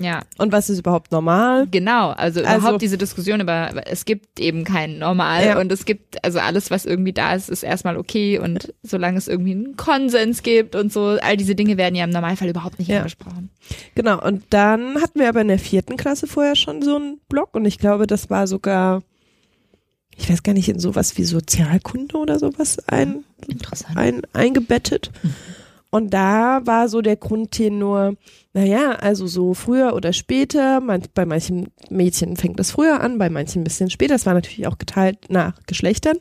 [0.00, 1.66] Ja, Und was ist überhaupt normal?
[1.70, 2.10] genau.
[2.10, 5.60] Also, Also- überhaupt diese Diskussion über, es gibt eben kein Normal Ja.
[5.60, 9.28] und es gibt, also alles, was irgendwie da ist, ist erstmal okay und solange es
[9.28, 12.88] irgendwie einen Konsens gibt und so, all diese Dinge werden ja im Normalfall überhaupt nicht
[12.88, 12.98] Ja.
[12.98, 13.50] angesprochen.
[13.94, 17.50] Genau, und dann hatten wir aber in der vierten Klasse vorher schon so einen Blog
[17.54, 19.02] und ich glaube, das war sogar,
[20.16, 23.24] ich weiß gar nicht, in sowas wie Sozialkunde oder sowas ein,
[23.94, 25.10] ein, eingebettet.
[25.92, 28.14] Und da war so der Grundtenor,
[28.52, 30.80] naja, also so früher oder später,
[31.14, 34.66] bei manchen Mädchen fängt das früher an, bei manchen ein bisschen später, das war natürlich
[34.66, 36.16] auch geteilt nach Geschlechtern,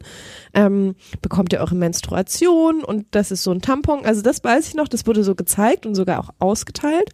[0.53, 4.75] ähm, bekommt ihr eure Menstruation und das ist so ein Tampon, also das weiß ich
[4.75, 7.11] noch, das wurde so gezeigt und sogar auch ausgeteilt.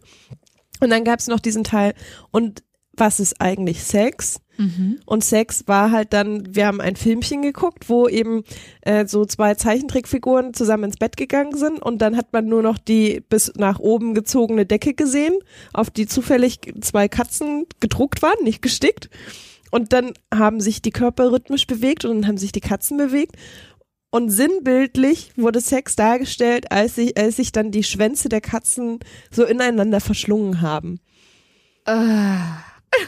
[0.80, 1.94] Und dann gab es noch diesen Teil,
[2.30, 2.62] und
[2.96, 4.40] was ist eigentlich Sex?
[4.58, 5.00] Mhm.
[5.04, 8.44] Und Sex war halt dann, wir haben ein Filmchen geguckt, wo eben
[8.82, 12.78] äh, so zwei Zeichentrickfiguren zusammen ins Bett gegangen sind und dann hat man nur noch
[12.78, 15.34] die bis nach oben gezogene Decke gesehen,
[15.72, 19.10] auf die zufällig zwei Katzen gedruckt waren, nicht gestickt.
[19.70, 23.36] Und dann haben sich die Körper rhythmisch bewegt und dann haben sich die Katzen bewegt.
[24.10, 29.44] Und sinnbildlich wurde Sex dargestellt, als sich, als sich dann die Schwänze der Katzen so
[29.44, 31.00] ineinander verschlungen haben.
[31.84, 32.60] Ah.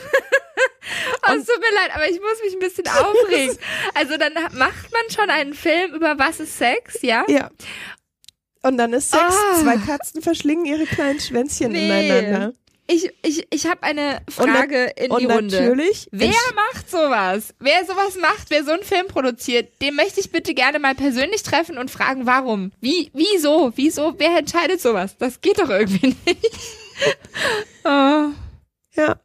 [1.29, 3.59] Oh, es tut mir leid, aber ich muss mich ein bisschen aufregen.
[3.95, 7.25] Also dann macht man schon einen Film über was ist Sex, ja?
[7.29, 7.51] Ja.
[8.63, 9.61] Und dann ist Sex, Ah.
[9.63, 11.87] zwei Katzen verschlingen ihre kleinen Schwänzchen Nee.
[12.09, 12.53] ineinander.
[12.87, 15.61] Ich, ich, ich habe eine Frage in Und die Runde.
[15.61, 17.55] natürlich, Wer macht sowas?
[17.59, 21.43] Wer sowas macht, wer so einen Film produziert, den möchte ich bitte gerne mal persönlich
[21.43, 22.73] treffen und fragen, warum?
[22.81, 23.73] Wie, wieso?
[23.77, 24.15] Wieso?
[24.17, 25.17] Wer entscheidet sowas?
[25.19, 26.51] Das geht doch irgendwie nicht.
[27.85, 28.29] oh.
[28.95, 29.21] ja,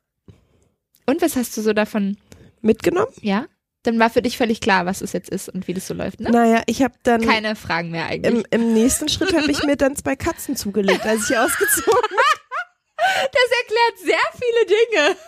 [1.06, 2.18] Und was hast du so davon?
[2.66, 3.12] mitgenommen?
[3.22, 3.46] Ja?
[3.84, 6.22] Dann war für dich völlig klar, was es jetzt ist und wie das so läuft,
[6.22, 6.32] ne?
[6.32, 8.34] Naja, ich habe dann Keine Fragen mehr eigentlich.
[8.34, 11.92] im, im nächsten Schritt habe ich mir dann zwei Katzen zugelegt, als ich ausgezogen
[12.98, 15.18] Das erklärt sehr viele Dinge.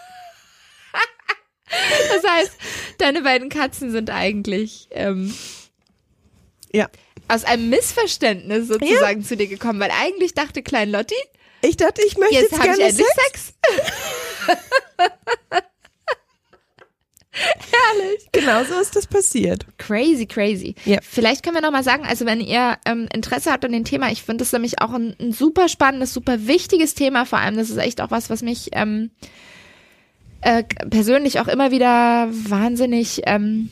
[2.13, 2.51] Das heißt,
[2.99, 5.35] deine beiden Katzen sind eigentlich ähm,
[6.71, 6.89] Ja.
[7.27, 11.15] aus einem Missverständnis sozusagen zu dir gekommen, weil eigentlich dachte Klein Lotti,
[11.61, 13.53] Ich dachte, ich möchte jetzt jetzt, ich gerne endlich Sex.
[14.47, 14.57] Sex.
[17.93, 18.27] Herrlich.
[18.31, 19.65] Genau so ist das passiert.
[19.77, 20.75] Crazy, crazy.
[20.85, 20.99] Ja.
[21.01, 24.11] Vielleicht können wir noch mal sagen, also wenn ihr ähm, Interesse habt an dem Thema,
[24.11, 27.25] ich finde das nämlich auch ein, ein super spannendes, super wichtiges Thema.
[27.25, 29.11] Vor allem, das ist echt auch was, was mich ähm,
[30.41, 33.69] äh, persönlich auch immer wieder wahnsinnig, ähm,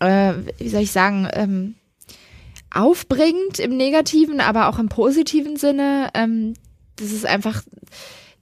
[0.00, 1.74] äh, wie soll ich sagen, ähm,
[2.72, 6.10] aufbringt im negativen, aber auch im positiven Sinne.
[6.14, 6.54] Ähm,
[6.96, 7.62] das ist einfach,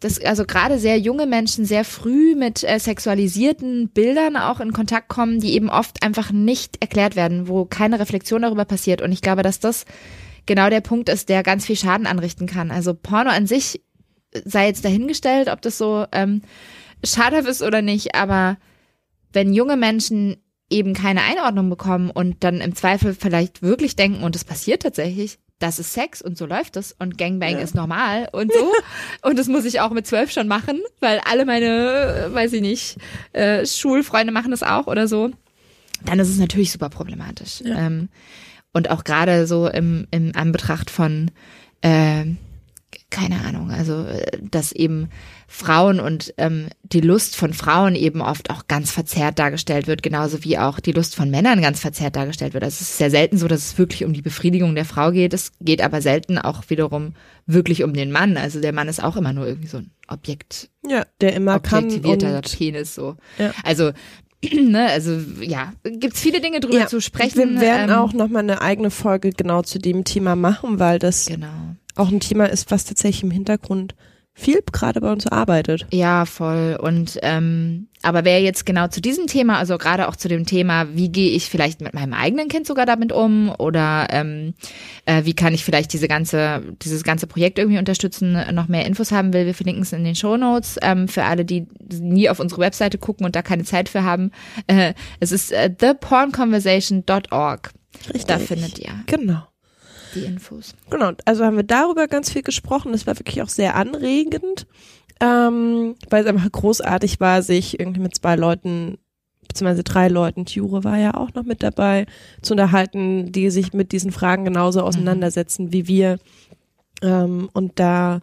[0.00, 5.08] dass also gerade sehr junge Menschen sehr früh mit äh, sexualisierten Bildern auch in Kontakt
[5.08, 9.00] kommen, die eben oft einfach nicht erklärt werden, wo keine Reflexion darüber passiert.
[9.00, 9.86] Und ich glaube, dass das
[10.46, 12.70] genau der Punkt ist, der ganz viel Schaden anrichten kann.
[12.70, 13.82] Also Porno an sich
[14.44, 16.42] sei jetzt dahingestellt, ob das so ähm,
[17.04, 18.58] schadhaft ist oder nicht, aber
[19.32, 20.36] wenn junge Menschen
[20.70, 25.38] eben keine Einordnung bekommen und dann im Zweifel vielleicht wirklich denken, und es passiert tatsächlich,
[25.64, 27.58] das ist Sex und so läuft es und Gangbang Ja.
[27.60, 28.72] ist normal und so.
[29.28, 32.96] und das muss ich auch mit zwölf schon machen, weil alle meine, weiß ich nicht,
[33.32, 35.30] äh, Schulfreunde machen das auch oder so.
[36.04, 37.62] Dann ist es natürlich super problematisch.
[37.64, 37.86] Ja.
[37.86, 38.10] Ähm,
[38.74, 41.30] und auch gerade so im, im Anbetracht von,
[41.80, 42.26] äh,
[43.08, 45.08] keine Ahnung, also äh, dass eben
[45.54, 50.42] Frauen und ähm, die Lust von Frauen eben oft auch ganz verzerrt dargestellt wird, genauso
[50.42, 52.64] wie auch die Lust von Männern ganz verzerrt dargestellt wird.
[52.64, 55.32] Also es ist sehr selten so, dass es wirklich um die Befriedigung der Frau geht.
[55.32, 57.14] Es geht aber selten auch wiederum
[57.46, 58.36] wirklich um den Mann.
[58.36, 61.84] Also der Mann ist auch immer nur irgendwie so ein Objekt, Ja, der immer kann
[61.84, 63.14] objektivierter und Penis so.
[63.38, 63.52] Ja.
[63.62, 63.92] Also
[64.52, 67.54] ne, also ja, gibt's viele Dinge drüber Ja, zu sprechen.
[67.54, 71.26] wir werden ähm, auch nochmal eine eigene Folge genau zu dem Thema machen, weil das
[71.26, 71.76] genau.
[71.94, 73.94] auch ein Thema ist, was tatsächlich im Hintergrund
[74.36, 75.86] viel gerade bei uns arbeitet.
[75.92, 76.76] Ja, voll.
[76.80, 80.88] Und ähm, aber wer jetzt genau zu diesem Thema, also gerade auch zu dem Thema,
[80.94, 84.54] wie gehe ich vielleicht mit meinem eigenen Kind sogar damit um oder ähm,
[85.06, 89.12] äh, wie kann ich vielleicht diese ganze, dieses ganze Projekt irgendwie unterstützen, noch mehr Infos
[89.12, 92.40] haben will, wir verlinken es in den Show Notes ähm, für alle, die nie auf
[92.40, 94.32] unsere Webseite gucken und da keine Zeit für haben.
[94.66, 97.70] Äh, es ist äh, thepornconversation.org.
[98.06, 98.26] Richtig.
[98.26, 99.44] Da findet ihr Genau.
[100.14, 100.74] Die Infos.
[100.90, 102.92] Genau, also haben wir darüber ganz viel gesprochen.
[102.92, 104.66] Das war wirklich auch sehr anregend,
[105.20, 108.98] ähm, weil es einfach großartig war, sich irgendwie mit zwei Leuten,
[109.46, 112.06] beziehungsweise drei Leuten, Jure war ja auch noch mit dabei,
[112.42, 116.18] zu unterhalten, die sich mit diesen Fragen genauso auseinandersetzen wie wir
[117.02, 118.20] ähm, und da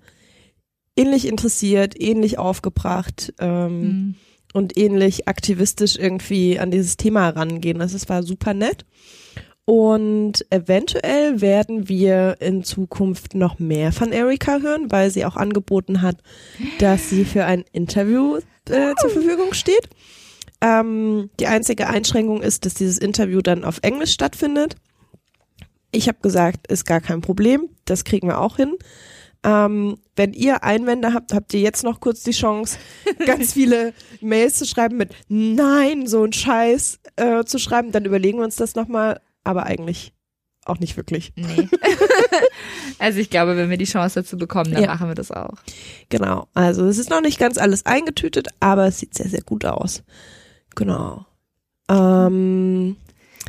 [0.98, 4.16] ähnlich interessiert, ähnlich aufgebracht ähm, Mhm.
[4.54, 7.80] und ähnlich aktivistisch irgendwie an dieses Thema rangehen.
[7.80, 8.86] Das ist, war super nett.
[9.72, 16.02] Und eventuell werden wir in Zukunft noch mehr von Erika hören, weil sie auch angeboten
[16.02, 16.18] hat,
[16.80, 19.88] dass sie für ein Interview äh, zur Verfügung steht.
[20.60, 24.76] Ähm, die einzige Einschränkung ist, dass dieses Interview dann auf Englisch stattfindet.
[25.94, 28.76] Ich habe gesagt, ist gar kein Problem, das kriegen wir auch hin.
[29.46, 32.78] Ähm, wenn ihr Einwände habt, habt ihr jetzt noch kurz die Chance,
[33.26, 37.94] ganz viele Mails zu schreiben mit Nein, so ein Scheiß äh, zu schreiben.
[37.94, 40.14] Dann überlegen wir uns das nochmal, aber eigentlich
[40.66, 41.34] auch nicht wirklich.
[41.36, 41.68] Nee.
[43.00, 44.90] also ich glaube, wenn wir die Chance dazu bekommen, dann Ja.
[44.90, 45.56] machen wir das auch.
[46.10, 49.66] Genau, also es ist noch nicht ganz alles eingetütet, aber es sieht sehr, sehr gut
[49.66, 50.04] aus.
[50.76, 51.26] Genau.
[51.90, 52.96] Ähm,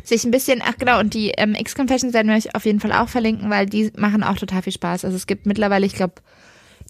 [0.03, 2.91] sich ein bisschen, ach genau, und die ähm, X-Confessions werden wir euch auf jeden Fall
[2.91, 5.05] auch verlinken, weil die machen auch total viel Spaß.
[5.05, 6.15] Also es gibt mittlerweile, ich glaube,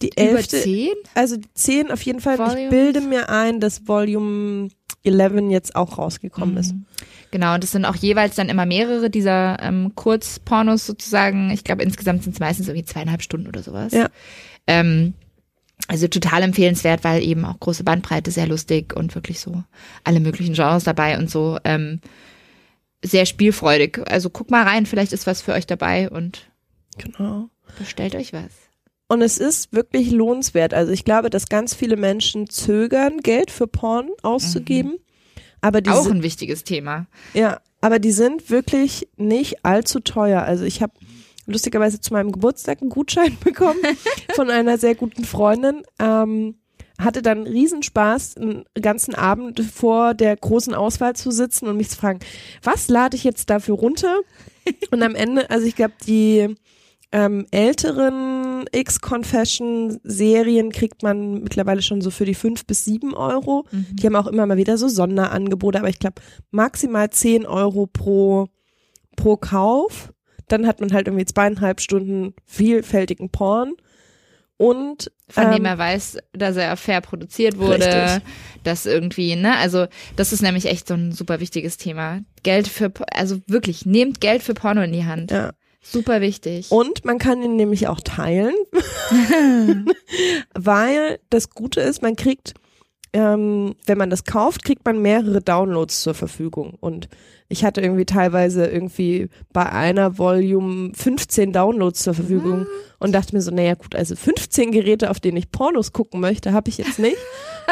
[0.01, 0.93] die über elfte, zehn.
[1.13, 2.35] also die zehn auf jeden Fall.
[2.35, 2.69] Ich Volumes.
[2.69, 4.69] bilde mir ein, dass Volume
[5.05, 6.73] 11 jetzt auch rausgekommen ist.
[6.73, 6.85] Mhm.
[7.31, 11.49] Genau, und es sind auch jeweils dann immer mehrere dieser ähm, Kurzpornos sozusagen.
[11.51, 13.91] Ich glaube, insgesamt sind es meistens irgendwie zweieinhalb Stunden oder sowas.
[13.91, 14.09] Ja.
[14.67, 15.13] Ähm,
[15.87, 19.63] also total empfehlenswert, weil eben auch große Bandbreite, sehr lustig und wirklich so
[20.03, 21.57] alle möglichen Genres dabei und so.
[21.63, 21.99] Ähm,
[23.03, 23.99] sehr spielfreudig.
[24.09, 26.49] Also guck mal rein, vielleicht ist was für euch dabei und
[26.97, 27.49] Genau.
[27.77, 28.62] bestellt euch was.
[29.13, 30.73] Und es ist wirklich lohnenswert.
[30.73, 34.97] Also ich glaube, dass ganz viele Menschen zögern, Geld für Porn auszugeben.
[35.61, 37.05] Aber die auch sind, ein wichtiges Thema.
[37.35, 40.41] ja, aber die sind wirklich nicht allzu teuer.
[40.41, 40.93] Also ich habe
[41.45, 43.79] lustigerweise zu meinem Geburtstag einen Gutschein bekommen
[44.33, 45.83] von einer sehr guten Freundin.
[45.99, 46.55] Ähm,
[46.97, 51.97] hatte dann Riesenspaß, einen ganzen Abend vor der großen Auswahl zu sitzen und mich zu
[51.97, 52.19] fragen,
[52.63, 54.21] was lade ich jetzt dafür runter?
[54.89, 56.55] Und am Ende, also ich glaube, die
[57.13, 63.65] ähm, älteren X-Confession-Serien kriegt man mittlerweile schon so für die fünf bis sieben Euro.
[63.71, 66.21] Die haben auch immer mal wieder so Sonderangebote, aber ich glaube
[66.51, 68.47] maximal zehn Euro pro,
[69.15, 70.13] pro Kauf.
[70.47, 73.73] Dann hat man halt irgendwie zweieinhalb Stunden vielfältigen Porn.
[74.57, 78.29] Und von dem ähm, er weiß, dass er fair produziert wurde, Richtig.
[78.63, 82.21] dass irgendwie, ne, also das ist nämlich echt so ein super wichtiges Thema.
[82.43, 85.31] Geld für, also wirklich, nehmt Geld für Porno in die Hand.
[85.31, 85.53] ja.
[85.83, 86.71] Super wichtig.
[86.71, 88.55] Und man kann ihn nämlich auch teilen,
[90.53, 92.53] weil das Gute ist, man kriegt
[93.13, 96.73] ähm, wenn man das kauft, kriegt man mehrere Downloads zur Verfügung.
[96.79, 97.07] Und
[97.49, 102.67] ich hatte irgendwie teilweise irgendwie bei einer Volume 15 Downloads zur Verfügung
[102.99, 106.53] und dachte mir so, naja gut, also 15 Geräte, auf denen ich Pornos gucken möchte,
[106.53, 107.17] habe ich jetzt nicht.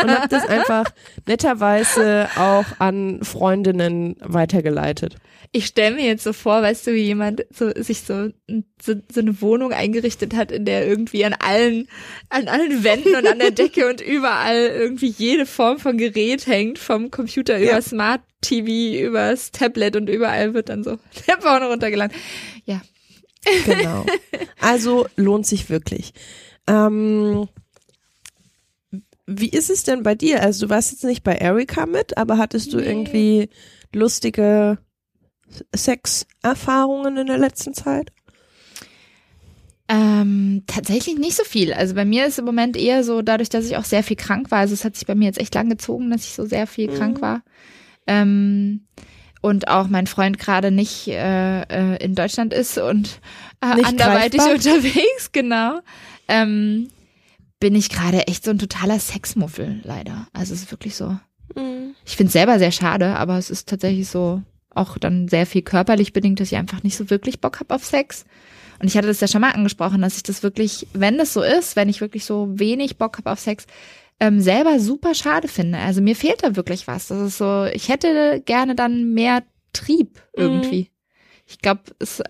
[0.01, 0.85] Und habe das einfach
[1.27, 5.15] netterweise auch an Freundinnen weitergeleitet.
[5.53, 8.29] Ich stelle mir jetzt so vor, weißt du, wie jemand so, sich so,
[8.81, 11.87] so, so eine Wohnung eingerichtet hat, in der irgendwie an allen,
[12.29, 16.79] an allen Wänden und an der Decke und überall irgendwie jede Form von Gerät hängt,
[16.79, 17.81] vom Computer über Ja.
[17.81, 22.15] Smart TV, übers Tablet und überall wird dann so der Porno runtergeladen.
[22.65, 22.81] Ja.
[23.65, 24.05] Genau.
[24.59, 26.13] Also lohnt sich wirklich.
[26.67, 27.47] Ähm,
[29.25, 30.41] wie ist es denn bei dir?
[30.43, 32.83] Also du warst jetzt nicht bei Erika mit, aber hattest du Nee.
[32.87, 33.49] irgendwie
[33.93, 34.77] lustige
[35.75, 38.11] Sexerfahrungen in der letzten Zeit?
[39.87, 41.73] Ähm, tatsächlich nicht so viel.
[41.73, 44.49] Also bei mir ist im Moment eher so, dadurch, dass ich auch sehr viel krank
[44.51, 44.59] war.
[44.59, 46.89] Also es hat sich bei mir jetzt echt lang gezogen, dass ich so sehr viel
[46.89, 46.95] Mhm.
[46.95, 47.43] krank war.
[48.11, 48.81] Ähm,
[49.41, 53.19] und auch mein Freund gerade nicht äh, äh, in Deutschland ist und
[53.61, 54.53] äh, anderweitig greifbar.
[54.53, 55.79] unterwegs, genau.
[56.27, 56.89] Ähm,
[57.59, 60.27] bin ich gerade echt so ein totaler Sexmuffel, leider.
[60.33, 61.17] Also es ist wirklich so.
[62.05, 64.41] Ich finde es selber sehr schade, aber es ist tatsächlich so
[64.73, 67.83] auch dann sehr viel körperlich bedingt, dass ich einfach nicht so wirklich Bock habe auf
[67.83, 68.25] Sex.
[68.79, 71.43] Und ich hatte das ja schon mal angesprochen, dass ich das wirklich, wenn das so
[71.43, 73.67] ist, wenn ich wirklich so wenig Bock habe auf Sex,
[74.21, 75.79] ähm, selber super schade finde.
[75.79, 77.07] Also mir fehlt da wirklich was.
[77.07, 80.91] Das ist so, ich hätte gerne dann mehr Trieb irgendwie.
[81.47, 81.81] Ich glaube,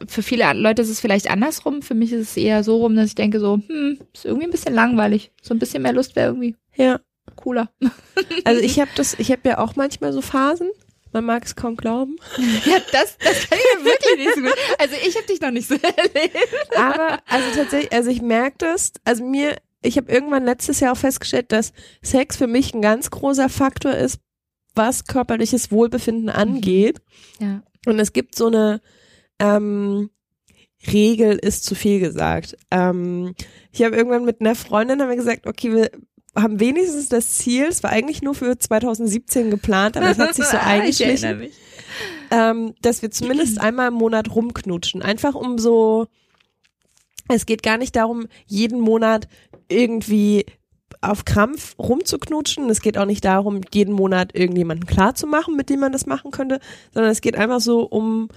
[0.08, 1.82] für viele Leute ist es vielleicht andersrum.
[1.82, 4.52] Für mich ist es eher so rum, dass ich denke so, hm, ist irgendwie ein
[4.52, 5.32] bisschen langweilig.
[5.44, 7.00] So ein bisschen mehr Lust wäre irgendwie Ja.
[7.36, 7.70] cooler.
[8.46, 10.70] Also ich habe das, ich habe ja auch manchmal so Phasen.
[11.14, 12.16] Man mag es kaum glauben.
[12.66, 14.56] Ja, das, das kann ich mir wirklich nicht so gut.
[14.80, 16.38] Also ich habe dich noch nicht so erlebt.
[16.78, 20.98] Aber also tatsächlich, also ich merke das, also mir, ich habe irgendwann letztes Jahr auch
[20.98, 24.20] festgestellt, dass Sex für mich ein ganz großer Faktor ist,
[24.76, 27.02] was körperliches Wohlbefinden angeht.
[27.40, 27.64] Ja.
[27.86, 28.82] Und es gibt so eine
[29.40, 30.10] ähm,
[30.92, 32.58] Regel, ist zu viel gesagt.
[32.70, 33.34] Ähm,
[33.72, 35.92] ich habe irgendwann mit einer Freundin haben wir gesagt, okay, wir
[36.36, 40.46] haben wenigstens das Ziel, es war eigentlich nur für 2017 geplant, aber es hat sich
[40.46, 41.52] so ich eingeschlichen
[42.32, 45.02] ähm, dass wir zumindest einmal im Monat rumknutschen.
[45.02, 46.08] Einfach um so,
[47.36, 49.28] es geht gar nicht darum, jeden Monat
[49.70, 50.46] irgendwie
[51.02, 52.70] auf Krampf rumzuknutschen.
[52.70, 56.06] Es geht auch nicht darum, jeden Monat irgendjemanden klar zu machen, mit dem man das
[56.06, 56.60] machen könnte,
[56.94, 58.30] sondern es geht einfach so um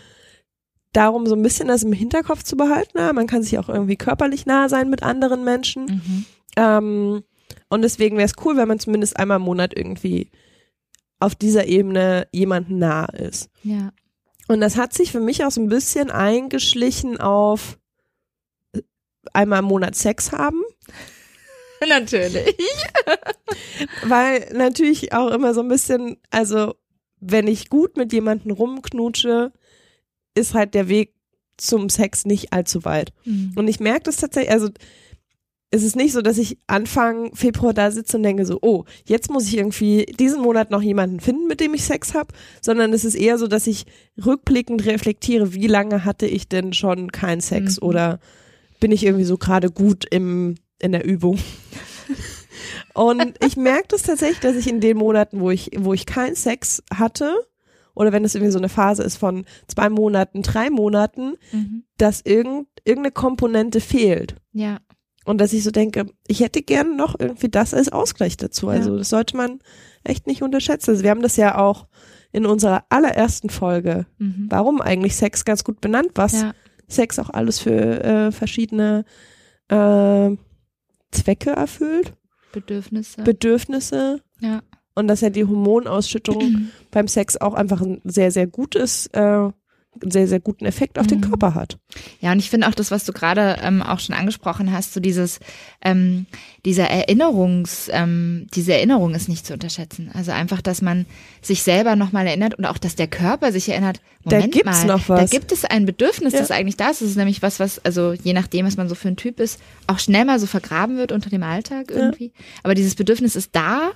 [0.92, 2.98] darum, so ein bisschen das im Hinterkopf zu behalten.
[2.98, 5.84] Ja, man kann sich auch irgendwie körperlich nah sein mit anderen Menschen.
[5.86, 6.24] Mhm.
[6.56, 7.24] Ähm,
[7.68, 10.30] und deswegen wäre es cool, wenn man zumindest einmal im Monat irgendwie
[11.18, 13.50] auf dieser Ebene jemanden nah ist.
[13.62, 13.90] Ja.
[14.46, 17.78] Und das hat sich für mich auch so ein bisschen eingeschlichen auf
[19.32, 20.62] einmal im Monat Sex haben,
[21.88, 22.56] Natürlich.
[24.04, 26.74] weil natürlich auch immer so ein bisschen, also
[27.20, 29.52] wenn ich gut mit jemandem rumknutsche,
[30.34, 31.14] ist halt der Weg
[31.56, 33.12] zum Sex nicht allzu weit.
[33.24, 33.52] Mhm.
[33.56, 34.68] Und ich merke das tatsächlich, also
[35.70, 39.30] es ist nicht so, dass ich Anfang Februar da sitze und denke so, oh, jetzt
[39.30, 42.32] muss ich irgendwie diesen Monat noch jemanden finden, mit dem ich Sex habe,
[42.62, 43.84] sondern es ist eher so, dass ich
[44.24, 47.86] rückblickend reflektiere, wie lange hatte ich denn schon keinen Sex Mhm.
[47.88, 48.20] oder
[48.84, 51.38] bin ich irgendwie so gerade gut im, in der Übung.
[52.92, 56.34] und ich merke das tatsächlich, dass ich in den Monaten, wo ich, wo ich keinen
[56.36, 57.34] Sex hatte,
[57.94, 61.84] oder wenn es irgendwie so eine Phase ist von zwei Monaten, drei Monaten, Mhm.
[61.96, 64.34] dass irgend, irgendeine Komponente fehlt.
[64.52, 64.80] Ja.
[65.24, 68.68] Und dass ich so denke, ich hätte gerne noch irgendwie das als Ausgleich dazu.
[68.68, 69.60] Also das sollte man
[70.02, 70.90] echt nicht unterschätzen.
[70.90, 71.86] Also wir haben das ja auch
[72.32, 74.48] in unserer allerersten Folge, Mhm.
[74.50, 76.54] warum eigentlich Sex ganz gut benannt, was Ja.
[76.94, 79.04] Sex auch alles für äh, verschiedene
[79.68, 80.30] äh,
[81.10, 82.12] Zwecke erfüllt,
[82.52, 83.22] Bedürfnisse.
[83.22, 84.20] Bedürfnisse.
[84.40, 84.62] ja.
[84.96, 89.48] Und dass ja die Hormonausschüttung beim Sex auch einfach ein sehr, sehr gutes, äh,
[90.02, 91.22] sehr, sehr guten Effekt auf den Mhm.
[91.30, 91.78] Körper hat.
[92.20, 95.00] Ja, und ich finde auch das, was du gerade ähm, auch schon angesprochen hast, so
[95.00, 95.40] dieses,
[95.84, 96.26] ähm,
[96.64, 100.10] dieser Erinnerungs, ähm, diese Erinnerung ist nicht zu unterschätzen.
[100.12, 101.06] Also einfach, dass man
[101.42, 104.86] sich selber nochmal erinnert und auch, dass der Körper sich erinnert, Da Moment gibt's mal,
[104.86, 105.30] noch was.
[105.30, 106.40] da gibt es ein Bedürfnis, Ja.
[106.40, 107.00] das eigentlich da ist.
[107.02, 109.60] Das ist nämlich was, was, also je nachdem, was man so für ein Typ ist,
[109.86, 112.32] auch schnell mal so vergraben wird unter dem Alltag irgendwie.
[112.62, 113.90] Aber dieses Bedürfnis ist da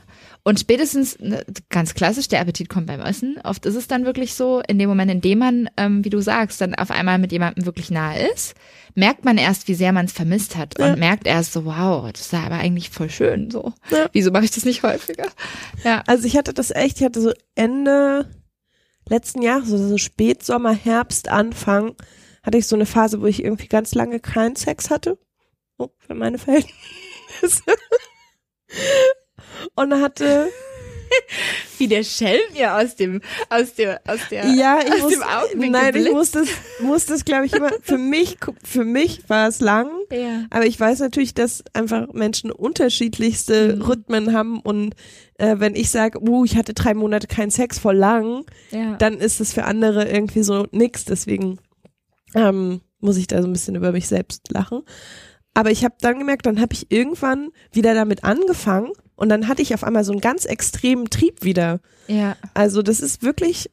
[0.49, 3.37] und spätestens, ne, ganz klassisch, der Appetit kommt beim Essen.
[3.45, 6.23] Oft ist es dann wirklich so, in dem Moment, in dem man, ähm, wie du
[6.23, 8.55] sagst, dann auf einmal mit jemandem wirklich nahe ist,
[8.95, 10.91] merkt man erst, wie sehr man es vermisst hat Ja.
[10.95, 13.75] und merkt erst so, wow, das ist aber eigentlich voll schön so.
[13.91, 14.09] Ja.
[14.13, 15.27] Wieso mache ich das nicht häufiger?
[15.85, 16.03] Ja.
[16.07, 18.27] Also ich hatte das echt, ich hatte so Ende
[19.07, 21.95] letzten Jahres, so, so Spätsommer, Herbst, Anfang,
[22.43, 25.19] hatte ich so eine Phase, wo ich irgendwie ganz lange keinen Sex hatte.
[25.77, 27.63] Oh, für meine Verhältnisse.
[29.75, 30.49] Und hatte
[31.79, 35.15] Wie der Schelm mir aus dem, aus der, aus der, Ja, ich aus muss,
[35.53, 36.49] dem nein, ich muss das,
[36.81, 40.45] muss das, glaube ich, immer, für mich, für mich war es lang, Ja.
[40.51, 43.83] aber ich weiß natürlich, dass einfach Menschen unterschiedlichste Mhm.
[43.83, 44.95] Rhythmen haben und
[45.39, 48.97] äh, wenn ich sage, uh, ich hatte drei Monate keinen Sex voll lang, Ja.
[48.97, 51.59] dann ist es für andere irgendwie so nix, deswegen
[52.35, 54.83] ähm, muss ich da so ein bisschen über mich selbst lachen.
[55.55, 59.63] Aber ich habe dann gemerkt, dann habe ich irgendwann wieder damit angefangen und dann hatte
[59.63, 61.81] ich auf einmal so einen ganz extremen Trieb wieder.
[62.07, 62.37] ja.
[62.55, 63.69] Also das ist wirklich,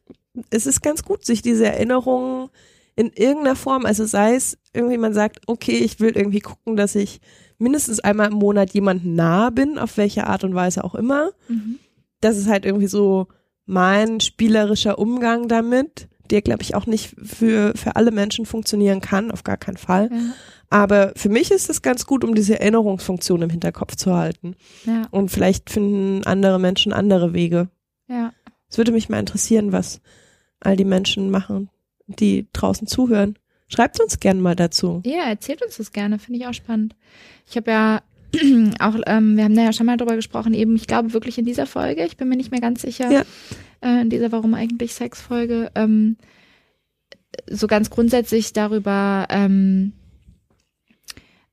[0.49, 2.49] es ist ganz gut, sich diese Erinnerungen
[2.95, 6.95] in irgendeiner Form, also sei es irgendwie, man sagt, okay, ich will irgendwie gucken, dass
[6.95, 7.21] ich
[7.59, 11.31] mindestens einmal im Monat jemandem nah bin, auf welche Art und Weise auch immer.
[11.47, 11.77] Mhm.
[12.21, 13.27] Das ist halt irgendwie so
[13.65, 19.31] mein spielerischer Umgang damit, der, glaube ich, auch nicht für, für alle Menschen funktionieren kann,
[19.31, 20.09] auf gar keinen Fall.
[20.11, 20.33] Ja.
[20.69, 24.55] Aber für mich ist es ganz gut, um diese Erinnerungsfunktion im Hinterkopf zu halten.
[24.85, 25.03] Ja.
[25.11, 27.69] Und vielleicht finden andere Menschen andere Wege.
[28.07, 28.33] Ja.
[28.69, 30.01] Es würde mich mal interessieren, was
[30.59, 31.69] all die Menschen machen,
[32.07, 33.37] die draußen zuhören.
[33.67, 35.01] Schreibt uns gerne mal dazu.
[35.05, 36.95] Ja, erzählt uns das gerne, finde ich auch spannend.
[37.47, 38.01] Ich habe ja
[38.79, 41.45] auch, ähm, wir haben da ja schon mal drüber gesprochen, eben, ich glaube wirklich in
[41.45, 43.23] dieser Folge, ich bin mir nicht mehr ganz sicher, Ja.
[43.81, 46.17] äh, in dieser Warum eigentlich Sex-Folge, ähm,
[47.49, 49.93] so ganz grundsätzlich darüber, ähm,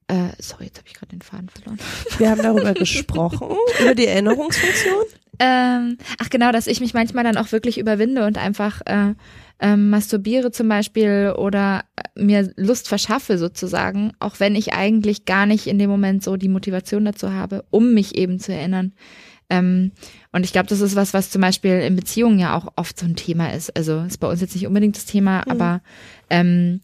[0.08, 1.78] äh, sorry, jetzt habe ich gerade den Faden verloren.
[2.18, 5.04] Wir haben darüber gesprochen, über die Erinnerungsfunktion.
[5.38, 9.14] Ähm, ach genau, dass ich mich manchmal dann auch wirklich überwinde und einfach äh,
[9.62, 15.46] ähm, masturbiere zum Beispiel oder äh, mir Lust verschaffe sozusagen, auch wenn ich eigentlich gar
[15.46, 18.92] nicht in dem Moment so die Motivation dazu habe, um mich eben zu erinnern.
[19.48, 19.92] Ähm,
[20.33, 23.07] und ich glaube, das ist was, was zum Beispiel in Beziehungen ja auch oft so
[23.07, 23.75] ein Thema ist.
[23.77, 25.81] Also ist bei uns jetzt nicht unbedingt das Thema, aber
[26.29, 26.81] ähm,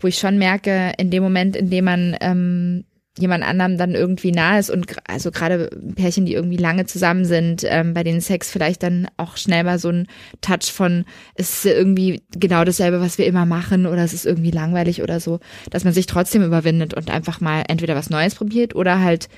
[0.00, 2.84] wo ich schon merke, in dem Moment, in dem man ähm,
[3.18, 7.62] jemand anderem dann irgendwie nah ist und also gerade Pärchen, die irgendwie lange zusammen sind,
[7.68, 10.06] ähm, bei denen Sex vielleicht dann auch schnell mal so ein
[10.40, 14.50] Touch von, es ist irgendwie genau dasselbe, was wir immer machen oder es ist irgendwie
[14.50, 18.74] langweilig oder so, dass man sich trotzdem überwindet und einfach mal entweder was Neues probiert
[18.74, 19.28] oder halt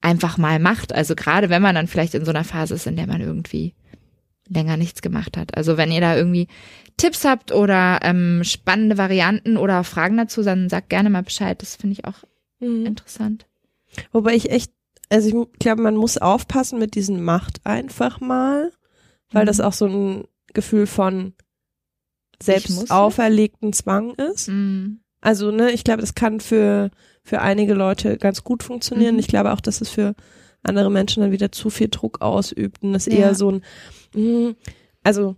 [0.00, 0.92] einfach mal macht.
[0.92, 3.74] Also gerade wenn man dann vielleicht in so einer Phase ist, in der man irgendwie
[4.48, 5.56] länger nichts gemacht hat.
[5.56, 6.48] Also wenn ihr da irgendwie
[6.96, 11.62] Tipps habt oder ähm, spannende Varianten oder Fragen dazu, dann sagt gerne mal Bescheid.
[11.62, 12.24] Das finde ich auch
[12.60, 13.46] interessant.
[14.12, 14.72] Wobei ich echt,
[15.10, 18.72] also ich glaube, man muss aufpassen mit diesem Macht einfach mal,
[19.30, 19.46] weil Mhm.
[19.46, 21.34] das auch so ein Gefühl von
[22.42, 24.48] selbst auferlegten Zwang ist.
[24.48, 24.96] Mm.
[25.20, 26.90] Also, ne, ich glaube, das kann für,
[27.22, 29.14] für einige Leute ganz gut funktionieren.
[29.14, 29.20] Mhm.
[29.20, 30.14] Ich glaube auch, dass es für
[30.62, 33.12] andere Menschen dann wieder zu viel Druck ausübt und das Ja.
[33.14, 33.62] eher so ein,
[34.14, 34.56] mm,
[35.02, 35.36] also,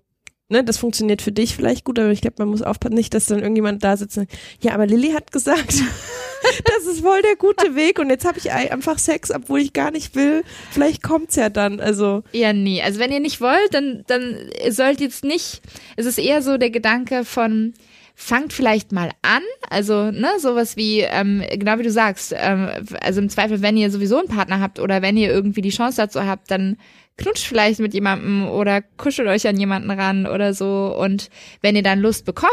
[0.49, 3.27] ne, das funktioniert für dich vielleicht gut, aber ich glaube, man muss aufpassen, nicht, dass
[3.27, 4.29] dann irgendjemand da sitzt und,
[4.61, 5.75] ja, aber Lilly hat gesagt,
[6.65, 9.73] das ist voll der gute Weg und jetzt habe ich ei- einfach Sex, obwohl ich
[9.73, 10.45] gar nicht will.
[10.71, 12.81] Vielleicht kommt's ja dann, also, Eher nie.
[12.83, 14.37] Also wenn ihr nicht wollt, dann, dann
[14.71, 15.63] sollt jetzt nicht,
[15.97, 17.75] es ist eher so der Gedanke von,
[18.15, 22.69] fangt vielleicht mal an, also ne, sowas wie, ähm, genau wie du sagst, ähm,
[23.03, 25.99] also im Zweifel, wenn ihr sowieso einen Partner habt oder wenn ihr irgendwie die Chance
[25.99, 26.79] dazu habt, dann
[27.17, 31.31] knutscht vielleicht mit jemandem oder kuschelt euch an jemanden ran oder so und
[31.63, 32.51] wenn ihr dann Lust bekommt,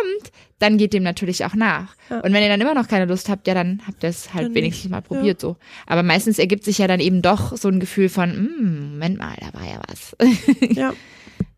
[0.60, 1.96] dann geht dem natürlich auch nach.
[2.10, 2.22] Ja.
[2.22, 4.46] Und wenn ihr dann immer noch keine Lust habt, ja, dann habt ihr es halt
[4.48, 5.58] Dann wenigstens nicht, mal probiert so.
[5.86, 9.36] Aber meistens ergibt sich ja dann eben doch so ein Gefühl von, hm, Moment mal,
[9.42, 10.16] da war ja was.
[10.70, 10.94] ja.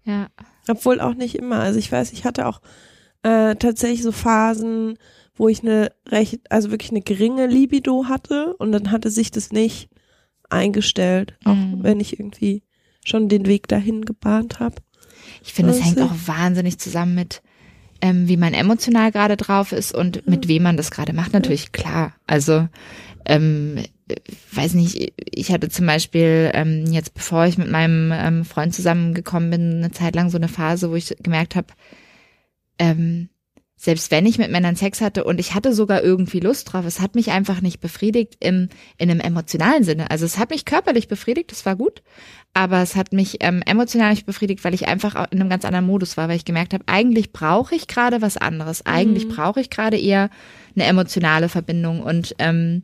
[0.05, 0.27] ja.
[0.67, 1.59] Obwohl auch nicht immer.
[1.59, 2.61] Also ich weiß, ich hatte auch
[3.21, 4.97] äh, tatsächlich so Phasen,
[5.35, 9.51] wo ich eine recht, also wirklich eine geringe Libido hatte und dann hatte sich das
[9.51, 9.89] nicht
[10.49, 11.83] eingestellt, auch Mhm.
[11.83, 12.63] wenn ich irgendwie
[13.05, 14.75] schon den Weg dahin gebahnt habe.
[15.43, 17.41] Ich finde, es hängt auch wahnsinnig zusammen mit,
[18.01, 21.33] ähm, wie man emotional gerade drauf ist und mit wem man das gerade macht.
[21.33, 22.13] Natürlich, klar.
[22.27, 22.67] Also,
[23.25, 24.15] ähm, äh,
[24.51, 29.49] weiß nicht, ich hatte zum Beispiel ähm, jetzt, bevor ich mit meinem ähm, Freund zusammengekommen
[29.49, 31.67] bin, eine Zeit lang so eine Phase, wo ich gemerkt habe,
[32.77, 33.29] ähm,
[33.77, 37.01] selbst wenn ich mit Männern Sex hatte und ich hatte sogar irgendwie Lust drauf, es
[37.01, 40.09] hat mich einfach nicht befriedigt im, in einem emotionalen Sinne.
[40.09, 42.01] Also es hat mich körperlich befriedigt, das war gut,
[42.53, 45.85] aber es hat mich ähm, emotional nicht befriedigt, weil ich einfach in einem ganz anderen
[45.85, 48.85] Modus war, weil ich gemerkt habe, eigentlich brauche ich gerade was anderes.
[48.85, 50.29] Eigentlich brauche ich gerade eher
[50.75, 52.83] eine emotionale Verbindung und ähm,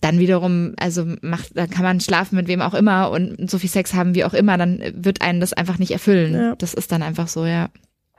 [0.00, 3.70] dann wiederum, also macht, dann kann man schlafen mit wem auch immer und so viel
[3.70, 6.34] Sex haben wie auch immer, dann wird einen das einfach nicht erfüllen.
[6.34, 6.54] Ja.
[6.56, 7.70] Das ist dann einfach so, ja.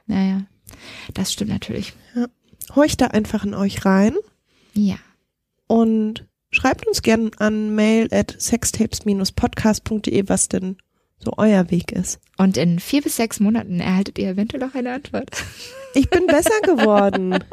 [0.08, 0.42] Ja, ja.
[1.14, 1.94] Das stimmt natürlich.
[2.76, 4.16] Horcht da einfach in euch rein
[4.74, 4.96] Ja.
[5.68, 10.78] und schreibt uns gern an mail at sextapes-podcast.de, was denn
[11.18, 12.20] so euer Weg ist.
[12.38, 15.30] Und in vier bis sechs Monaten erhaltet ihr eventuell auch eine Antwort.
[15.94, 17.40] Ich bin besser geworden.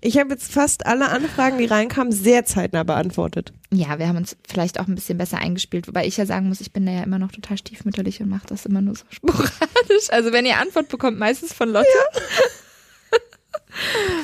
[0.00, 3.52] Ich habe jetzt fast alle Anfragen, die reinkamen, sehr zeitnah beantwortet.
[3.72, 6.60] Ja, wir haben uns vielleicht auch ein bisschen besser eingespielt, wobei ich ja sagen muss,
[6.60, 10.10] ich bin da ja immer noch total stiefmütterlich und mache das immer nur so sporadisch.
[10.10, 11.86] Also wenn ihr Antwort bekommt, meistens von Lotte.
[12.14, 13.18] Ja.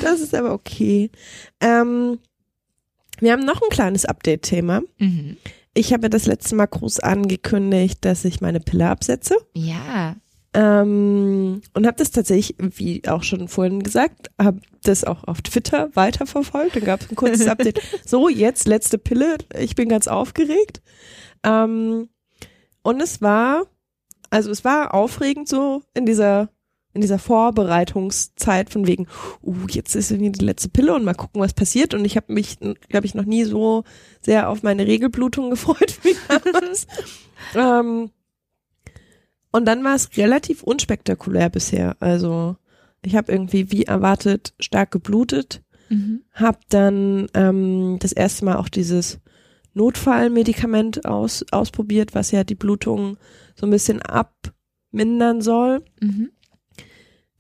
[0.03, 1.11] Das ist aber okay.
[1.61, 2.19] Ähm,
[3.21, 4.83] wir haben noch ein kleines Update-Thema.
[4.99, 5.37] Mhm.
[5.75, 9.37] Ich habe das letzte Mal groß angekündigt, dass ich meine Pille absetze.
[9.55, 10.17] Ja.
[10.55, 15.91] Ähm, und habe das tatsächlich, wie auch schon vorhin gesagt, habe das auch auf Twitter
[15.95, 16.77] weiterverfolgt.
[16.77, 17.81] Dann gab es ein kurzes Update.
[18.07, 19.39] so, jetzt letzte Pille.
[19.59, 20.81] Ich bin ganz aufgeregt.
[21.43, 22.09] Ähm,
[22.83, 23.65] und es war,
[24.31, 26.49] also es war aufregend so in dieser
[26.95, 29.09] in dieser Vorbereitungszeit von wegen,
[29.43, 31.93] uh, jetzt ist irgendwie die letzte Pille und mal gucken, was passiert.
[31.93, 33.83] Und ich habe mich, glaube ich, noch nie so
[34.21, 36.87] sehr auf meine Regelblutung gefreut wie damals.
[37.57, 38.11] ähm,
[39.55, 41.97] und dann war es relativ unspektakulär bisher.
[42.01, 42.57] Also
[43.05, 46.23] ich habe irgendwie wie erwartet stark geblutet, mhm.
[46.33, 49.21] habe dann ähm, das erste Mal auch dieses
[49.73, 53.17] Notfallmedikament aus, ausprobiert, was ja die Blutung
[53.55, 55.85] so ein bisschen abmindern soll.
[56.01, 56.31] Mhm.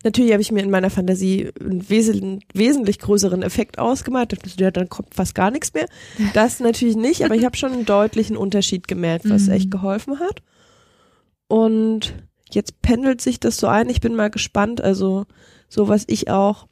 [0.04, 4.38] Natürlich habe ich mir in meiner Fantasie einen wesentlich, wesentlich größeren Effekt ausgemalt.
[4.60, 5.88] Ja, dann kommt fast gar nichts mehr.
[6.32, 9.52] Das natürlich nicht, aber ich habe schon einen deutlichen Unterschied gemerkt, was mhm.
[9.54, 10.42] echt geholfen hat.
[11.48, 12.14] Und
[12.50, 13.88] jetzt pendelt sich das so ein.
[13.88, 14.80] Ich bin mal gespannt.
[14.80, 15.26] Also
[15.68, 16.66] so was ich auch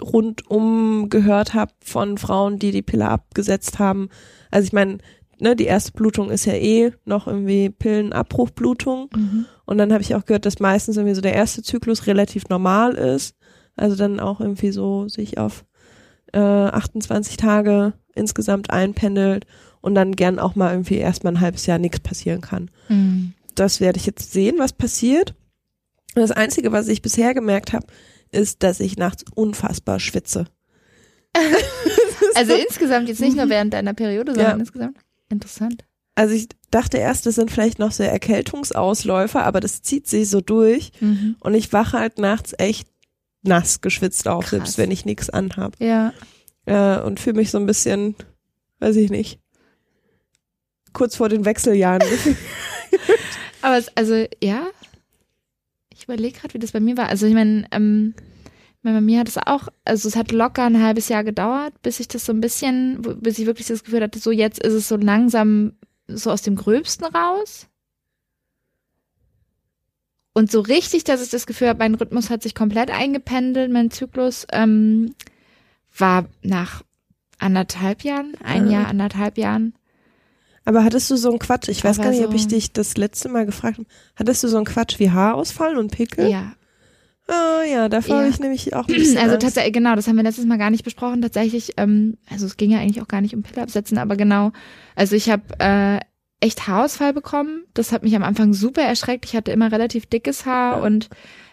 [0.00, 4.08] rundum gehört habe von Frauen, die die Pille abgesetzt haben.
[4.50, 4.98] Also ich meine,
[5.38, 9.10] ne, die erste Blutung ist ja eh noch irgendwie Pillenabbruchblutung.
[9.14, 9.46] Mhm.
[9.64, 12.94] Und dann habe ich auch gehört, dass meistens irgendwie so der erste Zyklus relativ normal
[12.94, 13.36] ist.
[13.76, 15.64] Also dann auch irgendwie so sich auf
[16.32, 19.46] äh, 28 Tage insgesamt einpendelt
[19.80, 22.70] und dann gern auch mal irgendwie erstmal ein halbes Jahr nichts passieren kann.
[22.88, 25.34] Mhm das werde ich jetzt sehen, was passiert.
[26.14, 27.86] Das Einzige, was ich bisher gemerkt habe,
[28.30, 30.46] ist, dass ich nachts unfassbar schwitze.
[32.34, 34.58] also insgesamt jetzt nicht nur während deiner Periode, sondern ja.
[34.58, 34.98] insgesamt.
[35.28, 35.84] Interessant.
[36.14, 40.42] Also ich dachte erst, das sind vielleicht noch so Erkältungsausläufer, aber das zieht sich so
[40.42, 41.36] durch mhm.
[41.40, 42.86] und ich wache halt nachts echt
[43.42, 44.50] nass geschwitzt auf, Krass.
[44.50, 45.74] selbst wenn ich nichts anhab.
[45.78, 46.12] Ja.
[46.66, 48.14] Äh, und fühle mich so ein bisschen,
[48.80, 49.40] weiß ich nicht,
[50.92, 52.06] kurz vor den Wechseljahren.
[53.62, 54.66] Aber es, also, ja.
[55.94, 57.08] Ich überlege gerade, wie das bei mir war.
[57.08, 58.14] Also, ich meine, ähm,
[58.82, 62.08] bei mir hat es auch, also es hat locker ein halbes Jahr gedauert, bis ich
[62.08, 64.96] das so ein bisschen, bis ich wirklich das Gefühl hatte, so jetzt ist es so
[64.96, 65.74] langsam
[66.08, 67.68] so aus dem Gröbsten raus.
[70.34, 73.90] Und so richtig, dass ich das Gefühl habe, mein Rhythmus hat sich komplett eingependelt, mein
[73.90, 75.14] Zyklus ähm,
[75.96, 76.82] war nach
[77.38, 79.74] anderthalb Jahren, ein Jahr, anderthalb Jahren.
[80.64, 81.68] Aber hattest du so einen Quatsch?
[81.68, 83.88] Ich weiß Aber gar nicht, so ob ich dich das letzte Mal gefragt habe.
[84.16, 86.28] Hattest du so einen Quatsch wie Haarausfall und Pickel?
[86.28, 86.54] Ja.
[87.28, 88.22] Ah ja, davor ja.
[88.22, 90.70] habe ich nämlich auch ein bisschen Also tatsächlich, genau, das haben wir letztes Mal gar
[90.70, 91.22] nicht besprochen.
[91.22, 94.52] Tatsächlich, ähm, also es ging ja eigentlich auch gar nicht um Pille absetzen, aber genau,
[94.96, 96.00] also ich habe äh,
[96.40, 97.64] echt Haarausfall bekommen.
[97.74, 99.24] Das hat mich am Anfang super erschreckt.
[99.24, 100.84] Ich hatte immer relativ dickes Haar ja.
[100.84, 101.08] und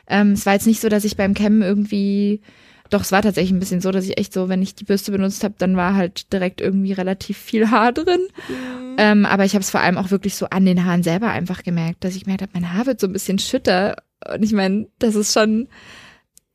[0.07, 2.41] ähm, es war jetzt nicht so, dass ich beim Kämmen irgendwie
[2.89, 5.11] doch, es war tatsächlich ein bisschen so, dass ich echt so, wenn ich die Bürste
[5.11, 8.21] benutzt habe, dann war halt direkt irgendwie relativ viel Haar drin.
[8.47, 8.95] Mhm.
[8.97, 11.63] Ähm, aber ich habe es vor allem auch wirklich so an den Haaren selber einfach
[11.63, 13.97] gemerkt, dass ich gemerkt habe, mein Haar wird so ein bisschen schütter.
[14.33, 15.67] Und ich meine, das ist schon,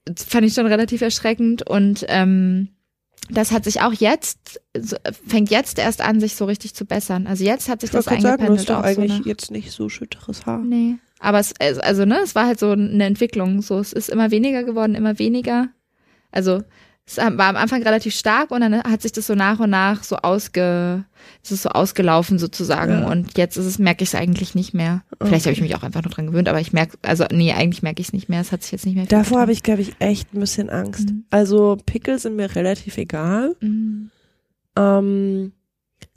[0.05, 1.69] das fand ich schon relativ erschreckend.
[1.69, 2.71] Und ähm,
[3.31, 4.61] das hat sich auch jetzt,
[5.27, 7.27] fängt jetzt erst an, sich so richtig zu bessern.
[7.27, 8.41] Also jetzt hat sich ich das eingependelt.
[8.41, 10.59] Sagen, du hast doch eigentlich so jetzt nicht so schütteres Haar.
[10.59, 10.97] Nee.
[11.21, 13.63] Aber es, also, ne, es war halt so eine Entwicklung.
[13.63, 15.69] So, es ist immer weniger geworden, immer weniger.
[16.35, 16.63] Also
[17.07, 20.03] es war am Anfang relativ stark und dann hat sich das so nach und nach
[20.05, 21.05] so ausge,
[21.43, 23.11] es ist so ausgelaufen sozusagen ja.
[23.11, 25.03] und jetzt ist es, merke ich es eigentlich nicht mehr.
[25.19, 25.29] Okay.
[25.29, 27.83] Vielleicht habe ich mich auch einfach nur dran gewöhnt, aber ich merke, also nee, eigentlich
[27.83, 29.05] merke ich es nicht mehr, es hat sich jetzt nicht mehr.
[29.05, 31.11] Davor habe ich, glaube ich, echt ein bisschen Angst.
[31.11, 31.25] Mhm.
[31.29, 33.55] Also Pickel sind mir relativ egal.
[33.61, 34.11] Mhm.
[34.77, 35.53] Ähm,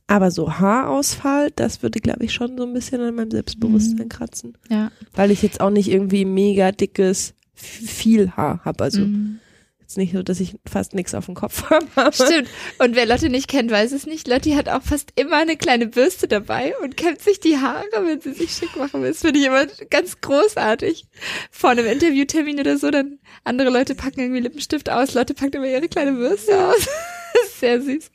[0.08, 4.10] aber so Haarausfall, das würde, glaube ich, schon so ein bisschen an meinem Selbstbewusstsein mhm.
[4.10, 4.58] kratzen.
[4.70, 4.90] Ja.
[5.14, 8.86] Weil ich jetzt auch nicht irgendwie mega dickes, viel Haar habe.
[8.86, 9.42] Also mhm
[9.88, 12.12] Jetzt nicht so, dass ich fast nichts auf dem Kopf habe.
[12.12, 12.50] Stimmt.
[12.78, 14.28] Und wer Lotte nicht kennt, weiß es nicht.
[14.28, 18.20] Lotte hat auch fast immer eine kleine Bürste dabei und kämmt sich die Haare, wenn
[18.20, 19.12] sie sich schick machen will.
[19.12, 21.06] Das finde ich immer ganz großartig.
[21.52, 25.14] Vor einem Interviewtermin oder so, dann andere Leute packen irgendwie Lippenstift aus.
[25.14, 26.86] Lotte packt immer ihre kleine Bürste aus.
[27.58, 28.12] Sehr süß.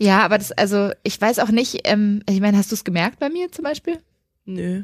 [0.00, 3.20] Ja, aber das, also, ich weiß auch nicht, ähm, ich meine, hast du es gemerkt
[3.20, 3.98] bei mir zum Beispiel?
[4.46, 4.82] Nö.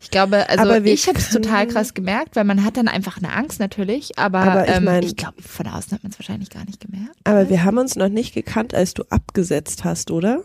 [0.00, 3.32] Ich glaube, also ich habe es total krass gemerkt, weil man hat dann einfach eine
[3.32, 6.50] Angst natürlich, aber, aber ich, ähm, mein, ich glaube, von außen hat man es wahrscheinlich
[6.50, 7.16] gar nicht gemerkt.
[7.24, 10.44] Aber wir haben uns noch nicht gekannt, als du abgesetzt hast, oder?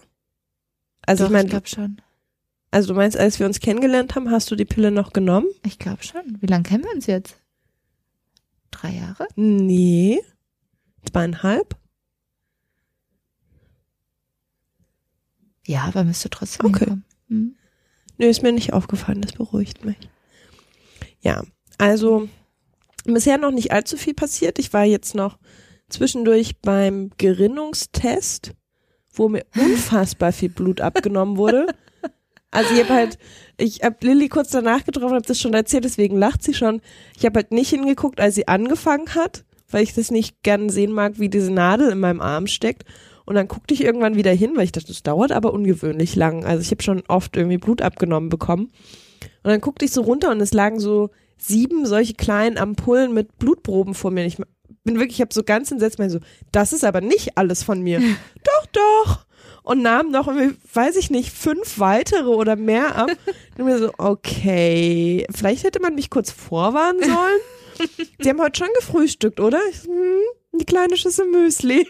[1.06, 2.02] Also Doch, ich meine, ich glaube schon.
[2.72, 5.48] Also du meinst, als wir uns kennengelernt haben, hast du die Pille noch genommen?
[5.66, 6.38] Ich glaube schon.
[6.40, 7.38] Wie lange kennen wir uns jetzt?
[8.72, 9.28] Drei Jahre?
[9.36, 10.22] Nee.
[11.10, 11.76] Zweieinhalb?
[15.66, 16.98] Ja, aber müsste trotzdem Okay.
[17.30, 17.57] Hm.
[18.18, 19.98] Nö, ist mir nicht aufgefallen, das beruhigt mich.
[21.22, 21.44] Ja,
[21.78, 22.28] also
[23.06, 24.60] bisher noch nicht allzu viel passiert.
[24.60, 25.38] Ich war jetzt noch
[25.90, 28.54] zwischendurch beim Gerinnungstest,
[29.14, 31.68] wo mir unfassbar viel Blut abgenommen wurde.
[32.50, 33.18] Also ich habe halt,
[33.58, 36.82] ich habe Lilly kurz danach getroffen, habe das schon erzählt, deswegen lacht sie schon.
[37.18, 40.92] Ich habe halt nicht hingeguckt, als sie angefangen hat, weil ich das nicht gern sehen
[40.92, 42.86] mag, wie diese Nadel in meinem Arm steckt.
[43.28, 46.46] Und dann guckte ich irgendwann wieder hin, weil ich dachte, das dauert aber ungewöhnlich lang.
[46.46, 48.72] Also ich habe schon oft irgendwie Blut abgenommen bekommen.
[49.44, 53.38] Und dann guckte ich so runter und es lagen so sieben solche kleinen Ampullen mit
[53.38, 54.26] Blutproben vor mir.
[54.26, 54.38] Ich
[54.86, 56.20] bin wirklich, ich habe so ganz entsetzt, mein so,
[56.54, 58.00] das ist aber nicht alles von mir.
[58.46, 59.26] doch, doch.
[59.62, 60.28] Und nahm noch,
[60.74, 63.10] weiß ich nicht, fünf weitere oder mehr ab.
[63.58, 67.98] Und mir so, okay, vielleicht hätte man mich kurz vorwarnen sollen.
[68.20, 69.60] Sie haben heute schon gefrühstückt, oder?
[69.70, 70.22] Ich, hm,
[70.60, 71.88] die kleine Schüssel Müsli.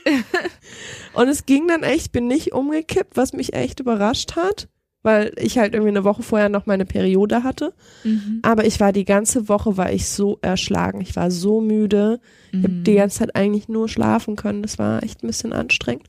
[1.13, 4.67] Und es ging dann echt, bin nicht umgekippt, was mich echt überrascht hat,
[5.03, 7.73] weil ich halt irgendwie eine Woche vorher noch meine Periode hatte.
[8.03, 8.39] Mhm.
[8.41, 11.01] Aber ich war die ganze Woche, war ich so erschlagen.
[11.01, 12.19] Ich war so müde.
[12.51, 14.61] Ich habe die ganze Zeit eigentlich nur schlafen können.
[14.61, 16.07] Das war echt ein bisschen anstrengend.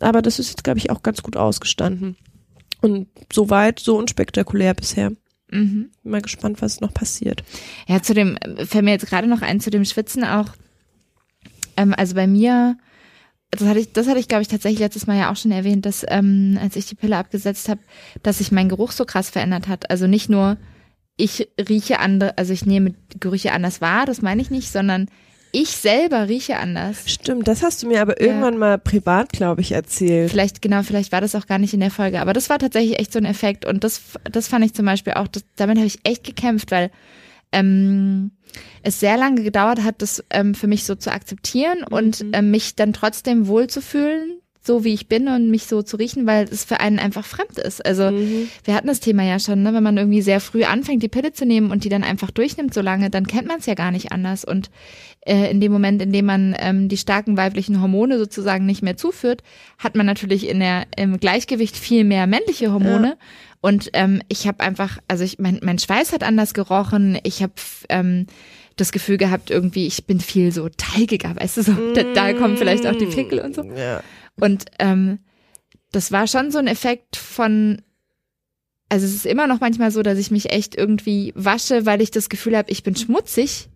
[0.00, 2.16] Aber das ist jetzt, glaube ich, auch ganz gut ausgestanden.
[2.80, 5.12] Und soweit, so unspektakulär bisher.
[5.50, 5.90] Mhm.
[6.02, 7.44] Bin mal gespannt, was noch passiert.
[7.86, 10.48] Ja, zu dem, fällt mir jetzt gerade noch ein, zu dem Schwitzen auch.
[11.76, 12.76] Ähm, also bei mir,
[13.50, 15.84] das hatte ich, das hatte ich, glaube ich, tatsächlich letztes Mal ja auch schon erwähnt,
[15.86, 17.80] dass ähm, als ich die Pille abgesetzt habe,
[18.22, 19.90] dass sich mein Geruch so krass verändert hat.
[19.90, 20.56] Also nicht nur
[21.16, 25.08] ich rieche andere, also ich nehme Gerüche anders wahr, das meine ich nicht, sondern
[25.54, 27.02] ich selber rieche anders.
[27.06, 28.28] Stimmt, das hast du mir aber Ja.
[28.28, 30.30] irgendwann mal privat, glaube ich, erzählt.
[30.30, 32.98] Vielleicht, genau, vielleicht war das auch gar nicht in der Folge, aber das war tatsächlich
[32.98, 35.86] echt so ein Effekt und das, das fand ich zum Beispiel auch, das, damit habe
[35.86, 36.90] ich echt gekämpft, weil
[37.52, 38.32] ähm,
[38.82, 42.74] es sehr lange gedauert hat, das ähm, für mich so zu akzeptieren und ähm, mich
[42.74, 46.78] dann trotzdem wohlzufühlen, so wie ich bin und mich so zu riechen, weil es für
[46.80, 47.84] einen einfach fremd ist.
[47.84, 48.48] Also Mhm.
[48.64, 49.74] wir hatten das Thema ja schon, ne?
[49.74, 52.72] wenn man irgendwie sehr früh anfängt, die Pille zu nehmen und die dann einfach durchnimmt
[52.72, 54.44] so lange, dann kennt man es ja gar nicht anders.
[54.44, 54.70] Und
[55.26, 58.96] äh, in dem Moment, in dem man ähm, die starken weiblichen Hormone sozusagen nicht mehr
[58.96, 59.42] zuführt,
[59.78, 63.16] hat man natürlich in der im Gleichgewicht viel mehr männliche Hormone.
[63.62, 67.18] Und ähm, ich habe einfach, also ich, mein, mein Schweiß hat anders gerochen.
[67.22, 67.52] Ich habe
[67.88, 68.26] ähm,
[68.76, 72.56] das Gefühl gehabt, irgendwie, ich bin viel so teigiger, weißt du, so, da, da kommen
[72.56, 73.62] vielleicht auch die Pickel und so.
[73.62, 74.02] Ja.
[74.40, 75.20] Und ähm,
[75.92, 77.82] das war schon so ein Effekt von,
[78.88, 82.10] also es ist immer noch manchmal so, dass ich mich echt irgendwie wasche, weil ich
[82.10, 83.68] das Gefühl habe, ich bin schmutzig,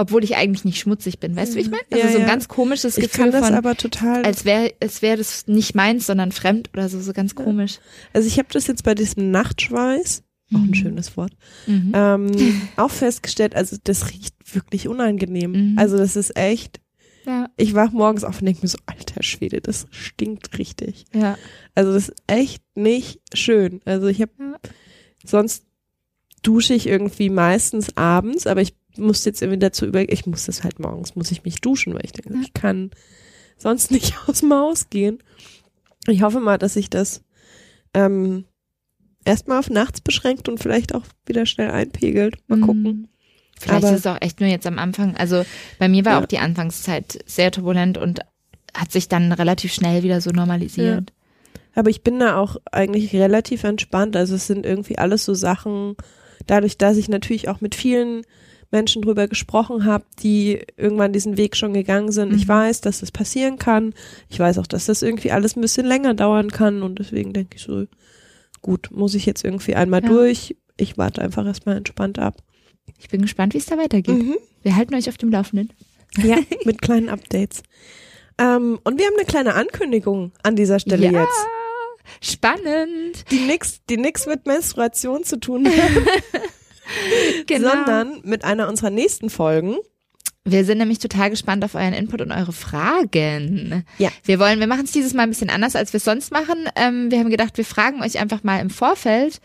[0.00, 1.36] obwohl ich eigentlich nicht schmutzig bin.
[1.36, 1.82] Weißt du, wie ich meine?
[1.90, 2.28] Also Ja, so ein ja.
[2.28, 4.24] ganz komisches Ich Gefühl kann das von, aber total.
[4.24, 7.78] als wäre als wäre das nicht meins, sondern fremd oder so, so ganz komisch.
[8.12, 10.22] Also ich habe das jetzt bei diesem Nachtschweiß,
[10.54, 10.74] auch ein Mhm.
[10.74, 11.32] schönes Wort,
[11.66, 11.92] Mhm.
[11.94, 12.26] ähm,
[12.76, 15.52] auch festgestellt, also das riecht wirklich unangenehm.
[15.72, 15.78] Mhm.
[15.78, 16.80] Also das ist echt,
[17.26, 21.04] Ja, ich wach morgens auf und denke mir so, alter Schwede, das stinkt richtig.
[21.14, 21.36] ja.
[21.74, 23.80] Also das ist echt nicht schön.
[23.84, 24.56] Also ich habe, Ja.
[25.24, 25.64] sonst
[26.42, 30.64] dusche ich irgendwie meistens abends, aber ich muss jetzt irgendwie dazu über, ich muss das
[30.64, 32.40] halt morgens, muss ich mich duschen, weil ich denke, Ja.
[32.42, 32.90] ich kann
[33.56, 35.18] sonst nicht aus dem Haus gehen.
[36.06, 37.22] Ich hoffe mal, dass sich das
[37.94, 38.44] ähm,
[39.24, 42.36] erstmal auf nachts beschränkt und vielleicht auch wieder schnell einpegelt.
[42.48, 42.82] Mal gucken.
[42.82, 43.08] Mhm.
[43.58, 45.16] Vielleicht Aber- ist es auch echt nur jetzt am Anfang.
[45.16, 45.44] Also
[45.78, 46.20] bei mir war Ja.
[46.22, 48.20] auch die Anfangszeit sehr turbulent und
[48.74, 51.12] hat sich dann relativ schnell wieder so normalisiert.
[51.74, 54.16] Aber ich bin da auch eigentlich relativ entspannt.
[54.16, 55.96] Also es sind irgendwie alles so Sachen,
[56.46, 58.22] dadurch, dass ich natürlich auch mit vielen
[58.70, 62.32] Menschen drüber gesprochen habe, die irgendwann diesen Weg schon gegangen sind.
[62.34, 62.48] Ich Mhm.
[62.50, 63.94] weiß, dass das passieren kann.
[64.28, 67.56] Ich weiß auch, dass das irgendwie alles ein bisschen länger dauern kann und deswegen denke
[67.56, 67.84] ich so,
[68.62, 70.08] gut, muss ich jetzt irgendwie einmal Ja.
[70.08, 70.56] durch.
[70.76, 72.36] Ich warte einfach erstmal entspannt ab.
[72.98, 74.16] Ich bin gespannt, wie es da weitergeht.
[74.22, 74.36] Mhm.
[74.62, 75.72] Wir halten euch auf dem Laufenden.
[76.22, 77.62] Ja, mit kleinen Updates.
[78.38, 81.46] Ähm, und wir haben eine kleine Ankündigung an dieser Stelle ja, jetzt.
[82.20, 83.24] spannend.
[83.30, 85.74] Die nix, die nix mit Menstruation zu tun hat.
[87.46, 87.68] Genau.
[87.70, 89.76] sondern mit einer unserer nächsten Folgen.
[90.44, 93.84] Wir sind nämlich total gespannt auf euren Input und eure Fragen.
[93.98, 94.08] Ja.
[94.24, 96.56] Wir wollen, wir machen es dieses Mal ein bisschen anders, als wir es sonst machen.
[96.76, 99.40] Ähm, wir haben gedacht, wir fragen euch einfach mal im Vorfeld.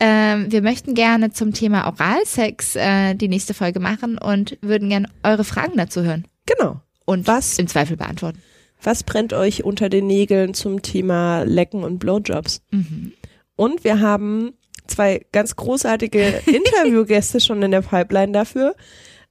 [0.00, 5.08] Ähm, wir möchten gerne zum Thema Oralsex äh, die nächste Folge machen und würden gerne
[5.22, 6.80] eure Fragen dazu hören Genau.
[7.04, 7.58] und Was?
[7.58, 8.40] im Zweifel beantworten.
[8.80, 12.62] Was brennt euch unter den Nägeln zum Thema Lecken und Blowjobs?
[12.70, 13.12] Mhm.
[13.56, 14.52] Und wir haben
[14.88, 18.74] zwei ganz großartige Interviewgäste schon in der Pipeline dafür.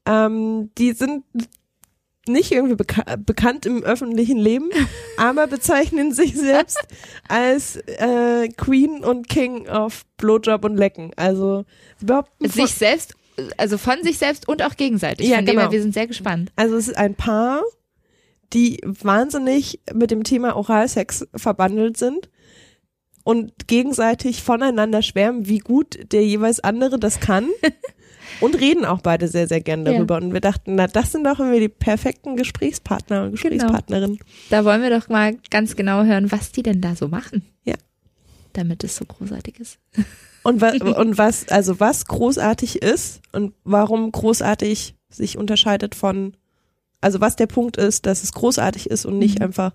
[0.06, 1.24] Ähm, die sind
[2.28, 4.70] nicht irgendwie beka bekannt im öffentlichen Leben,
[5.18, 6.80] aber bezeichnen sich selbst
[7.28, 11.12] als äh, Queen und King of Blowjob und Lecken.
[11.16, 11.66] Also
[12.02, 13.14] behaupten von- Sich selbst,
[13.58, 15.28] also von sich selbst und auch gegenseitig.
[15.28, 15.62] Ja, von genau.
[15.62, 16.52] her, wir sind sehr gespannt.
[16.56, 17.62] Also es ist ein Paar,
[18.54, 22.30] die wahnsinnig mit dem Thema Oralsex verbandelt sind
[23.28, 27.50] und gegenseitig voneinander schwärmen, wie gut der jeweils andere das kann.
[28.40, 30.18] und reden auch beide sehr, sehr gern darüber.
[30.18, 30.24] Ja.
[30.24, 34.16] Und wir dachten, na, das sind doch irgendwie die perfekten Gesprächspartner und Gesprächspartnerinnen.
[34.16, 34.30] Genau.
[34.50, 37.42] Da wollen wir doch mal ganz genau hören, was die denn da so machen.
[37.66, 37.76] Ja.
[38.54, 39.78] Damit es so großartig ist.
[40.44, 46.38] Und, wa und was, also was großartig ist und warum großartig sich unterscheidet von,
[47.02, 49.48] also was der Punkt ist, dass es großartig ist und nicht mhm.
[49.48, 49.74] einfach,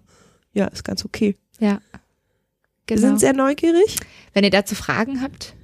[0.55, 1.36] ja, ist ganz okay.
[1.59, 1.82] Ja.
[2.86, 3.00] Genau.
[3.00, 3.96] Wir sind sehr neugierig.
[4.34, 5.54] Wenn ihr dazu Fragen habt,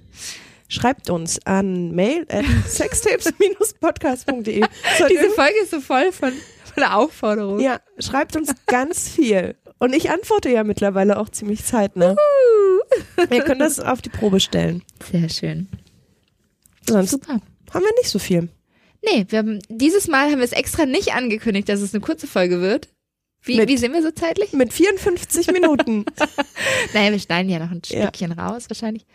[0.68, 4.64] schreibt uns an mail at sextapes-podcast.de.
[5.10, 6.32] Diese Folge ist so voll von,
[6.74, 7.60] von Aufforderungen.
[7.60, 9.56] Ja, schreibt uns ganz viel.
[9.78, 12.16] Und ich antworte ja mittlerweile auch ziemlich zeitnah.
[13.30, 14.82] Ihr könnt das auf die Probe stellen.
[15.10, 15.68] Sehr schön.
[16.88, 17.40] Sonst Super.
[17.72, 18.48] haben wir nicht so viel.
[19.04, 22.26] Nee, wir haben, dieses Mal haben wir es extra nicht angekündigt, dass es eine kurze
[22.26, 22.88] Folge wird.
[23.48, 24.52] Wie, mit, wie sind wir so zeitlich?
[24.52, 26.04] Mit 54 Minuten.
[26.94, 28.46] naja, wir schneiden ja noch ein Stückchen ja.
[28.46, 29.06] raus wahrscheinlich.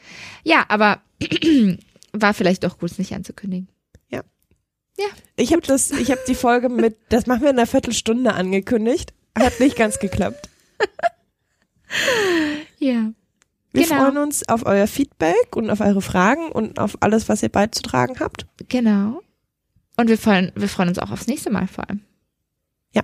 [0.43, 1.01] Ja, aber
[2.13, 3.69] war vielleicht doch gut, es nicht anzukündigen.
[4.09, 4.21] Ja.
[4.97, 5.05] Ja.
[5.35, 9.13] Ich habe das, ich habe die Folge mit, das machen wir in einer Viertelstunde angekündigt.
[9.37, 10.49] Hat nicht ganz geklappt.
[12.79, 13.11] ja.
[13.71, 14.01] Wir genau.
[14.01, 18.19] freuen uns auf euer Feedback und auf eure Fragen und auf alles, was ihr beizutragen
[18.19, 18.47] habt.
[18.67, 19.21] Genau.
[19.95, 22.01] Und wir freuen, wir freuen uns auch aufs nächste Mal vor allem.
[22.93, 23.03] Ja.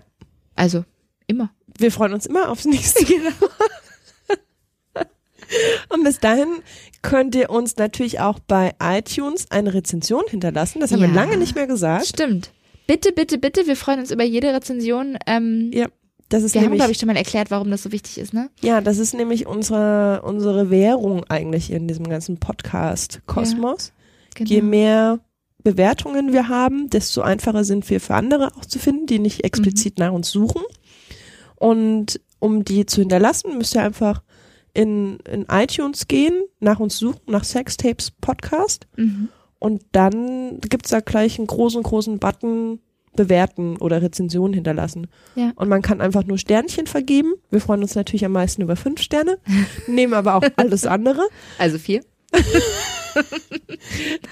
[0.56, 0.86] Also,
[1.30, 1.52] immer.
[1.78, 3.06] Wir freuen uns immer aufs nächste.
[3.10, 3.32] Genau.
[5.90, 6.48] Und bis dahin
[7.02, 10.80] könnt ihr uns natürlich auch bei iTunes eine Rezension hinterlassen.
[10.80, 12.06] Das haben ja, wir lange nicht mehr gesagt.
[12.06, 12.52] Stimmt.
[12.86, 15.18] Bitte, bitte, bitte, wir freuen uns über jede Rezension.
[15.26, 15.88] Ähm, ja.
[16.30, 18.36] Das ist wir nämlich, haben, glaube ich, schon mal erklärt, warum das so wichtig ist,
[18.36, 18.52] ne?
[18.62, 23.88] Ja, das ist nämlich unsere, unsere Währung eigentlich in diesem ganzen Podcast-Kosmos.
[23.88, 23.94] Ja,
[24.36, 24.50] genau.
[24.50, 25.20] Je mehr
[25.64, 29.98] Bewertungen wir haben, desto einfacher sind wir für andere auch zu finden, die nicht explizit
[29.98, 30.06] mhm.
[30.06, 30.62] nach uns suchen.
[31.60, 34.24] Und um die zu hinterlassen, müsst ihr einfach
[34.74, 38.88] in, in iTunes gehen, nach uns suchen, nach Sextapes Podcast.
[38.96, 39.30] Mhm.
[39.60, 42.80] Und dann gibt's da gleich einen großen, großen Button
[43.16, 45.08] bewerten oder Rezensionen hinterlassen.
[45.36, 45.52] Ja.
[45.56, 47.34] Und man kann einfach nur Sternchen vergeben.
[47.50, 49.40] Wir freuen uns natürlich am meisten über fünf Sterne,
[49.88, 51.28] nehmen aber auch alles andere.
[51.58, 52.02] Also vier.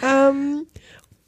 [0.08, 0.68] ähm,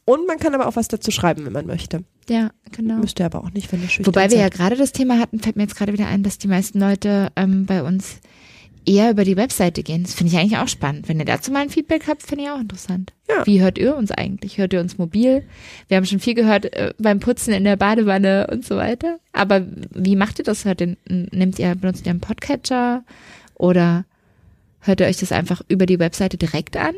[0.09, 2.03] und man kann aber auch was dazu schreiben, wenn man möchte.
[2.27, 2.95] Ja, genau.
[2.95, 5.55] Müsste aber auch nicht, wenn ihr schüchtern Wobei wir ja gerade das Thema hatten, fällt
[5.55, 8.19] mir jetzt gerade wieder ein, dass die meisten Leute ähm, bei uns
[8.87, 10.01] eher über die Webseite gehen.
[10.01, 11.07] Das finde ich eigentlich auch spannend.
[11.07, 13.13] Wenn ihr dazu mal ein Feedback habt, finde ich auch interessant.
[13.29, 13.45] Ja.
[13.45, 14.57] Wie hört ihr uns eigentlich?
[14.57, 15.43] Hört ihr uns mobil?
[15.89, 19.19] Wir haben schon viel gehört äh, beim Putzen in der Badewanne und so weiter.
[19.31, 20.65] Aber wie macht ihr das?
[20.65, 23.03] Hört ihr, nehmt ihr, benutzt ihr einen Podcatcher
[23.53, 24.05] oder
[24.79, 26.95] hört ihr euch das einfach über die Webseite direkt an?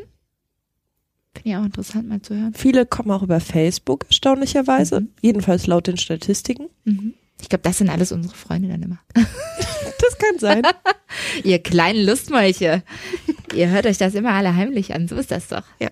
[1.34, 2.52] Finde ich auch interessant mal zu hören.
[2.54, 5.00] Viele kommen auch über Facebook, erstaunlicherweise.
[5.00, 5.08] Mhm.
[5.20, 6.68] Jedenfalls laut den Statistiken.
[6.84, 7.14] Mhm.
[7.40, 8.98] Ich glaube, das sind alles unsere Freunde dann immer.
[9.14, 10.62] das kann sein.
[11.44, 12.82] Ihr kleinen Lustmolche.
[13.54, 15.08] Ihr hört euch das immer alle heimlich an.
[15.08, 15.64] So ist das doch.
[15.80, 15.88] Ja.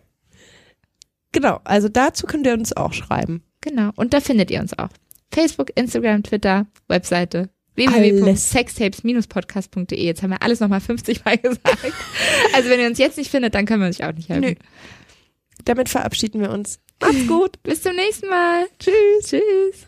[1.32, 1.60] Genau.
[1.64, 3.42] Also dazu könnt ihr uns auch schreiben.
[3.60, 3.90] Genau.
[3.96, 4.88] Und da findet ihr uns auch.
[5.32, 10.04] Facebook, Instagram, Twitter, Webseite www.sextapes-podcast.de.
[10.04, 11.94] Jetzt haben wir alles nochmal 50 Mal gesagt.
[12.54, 14.50] Also wenn ihr uns jetzt nicht findet, dann können wir euch auch nicht helfen.
[14.50, 14.54] Nö
[15.64, 16.78] damit verabschieden wir uns.
[17.00, 17.62] Macht's gut.
[17.62, 18.66] Bis zum nächsten Mal.
[18.78, 19.26] Tschüss.
[19.26, 19.86] Tschüss.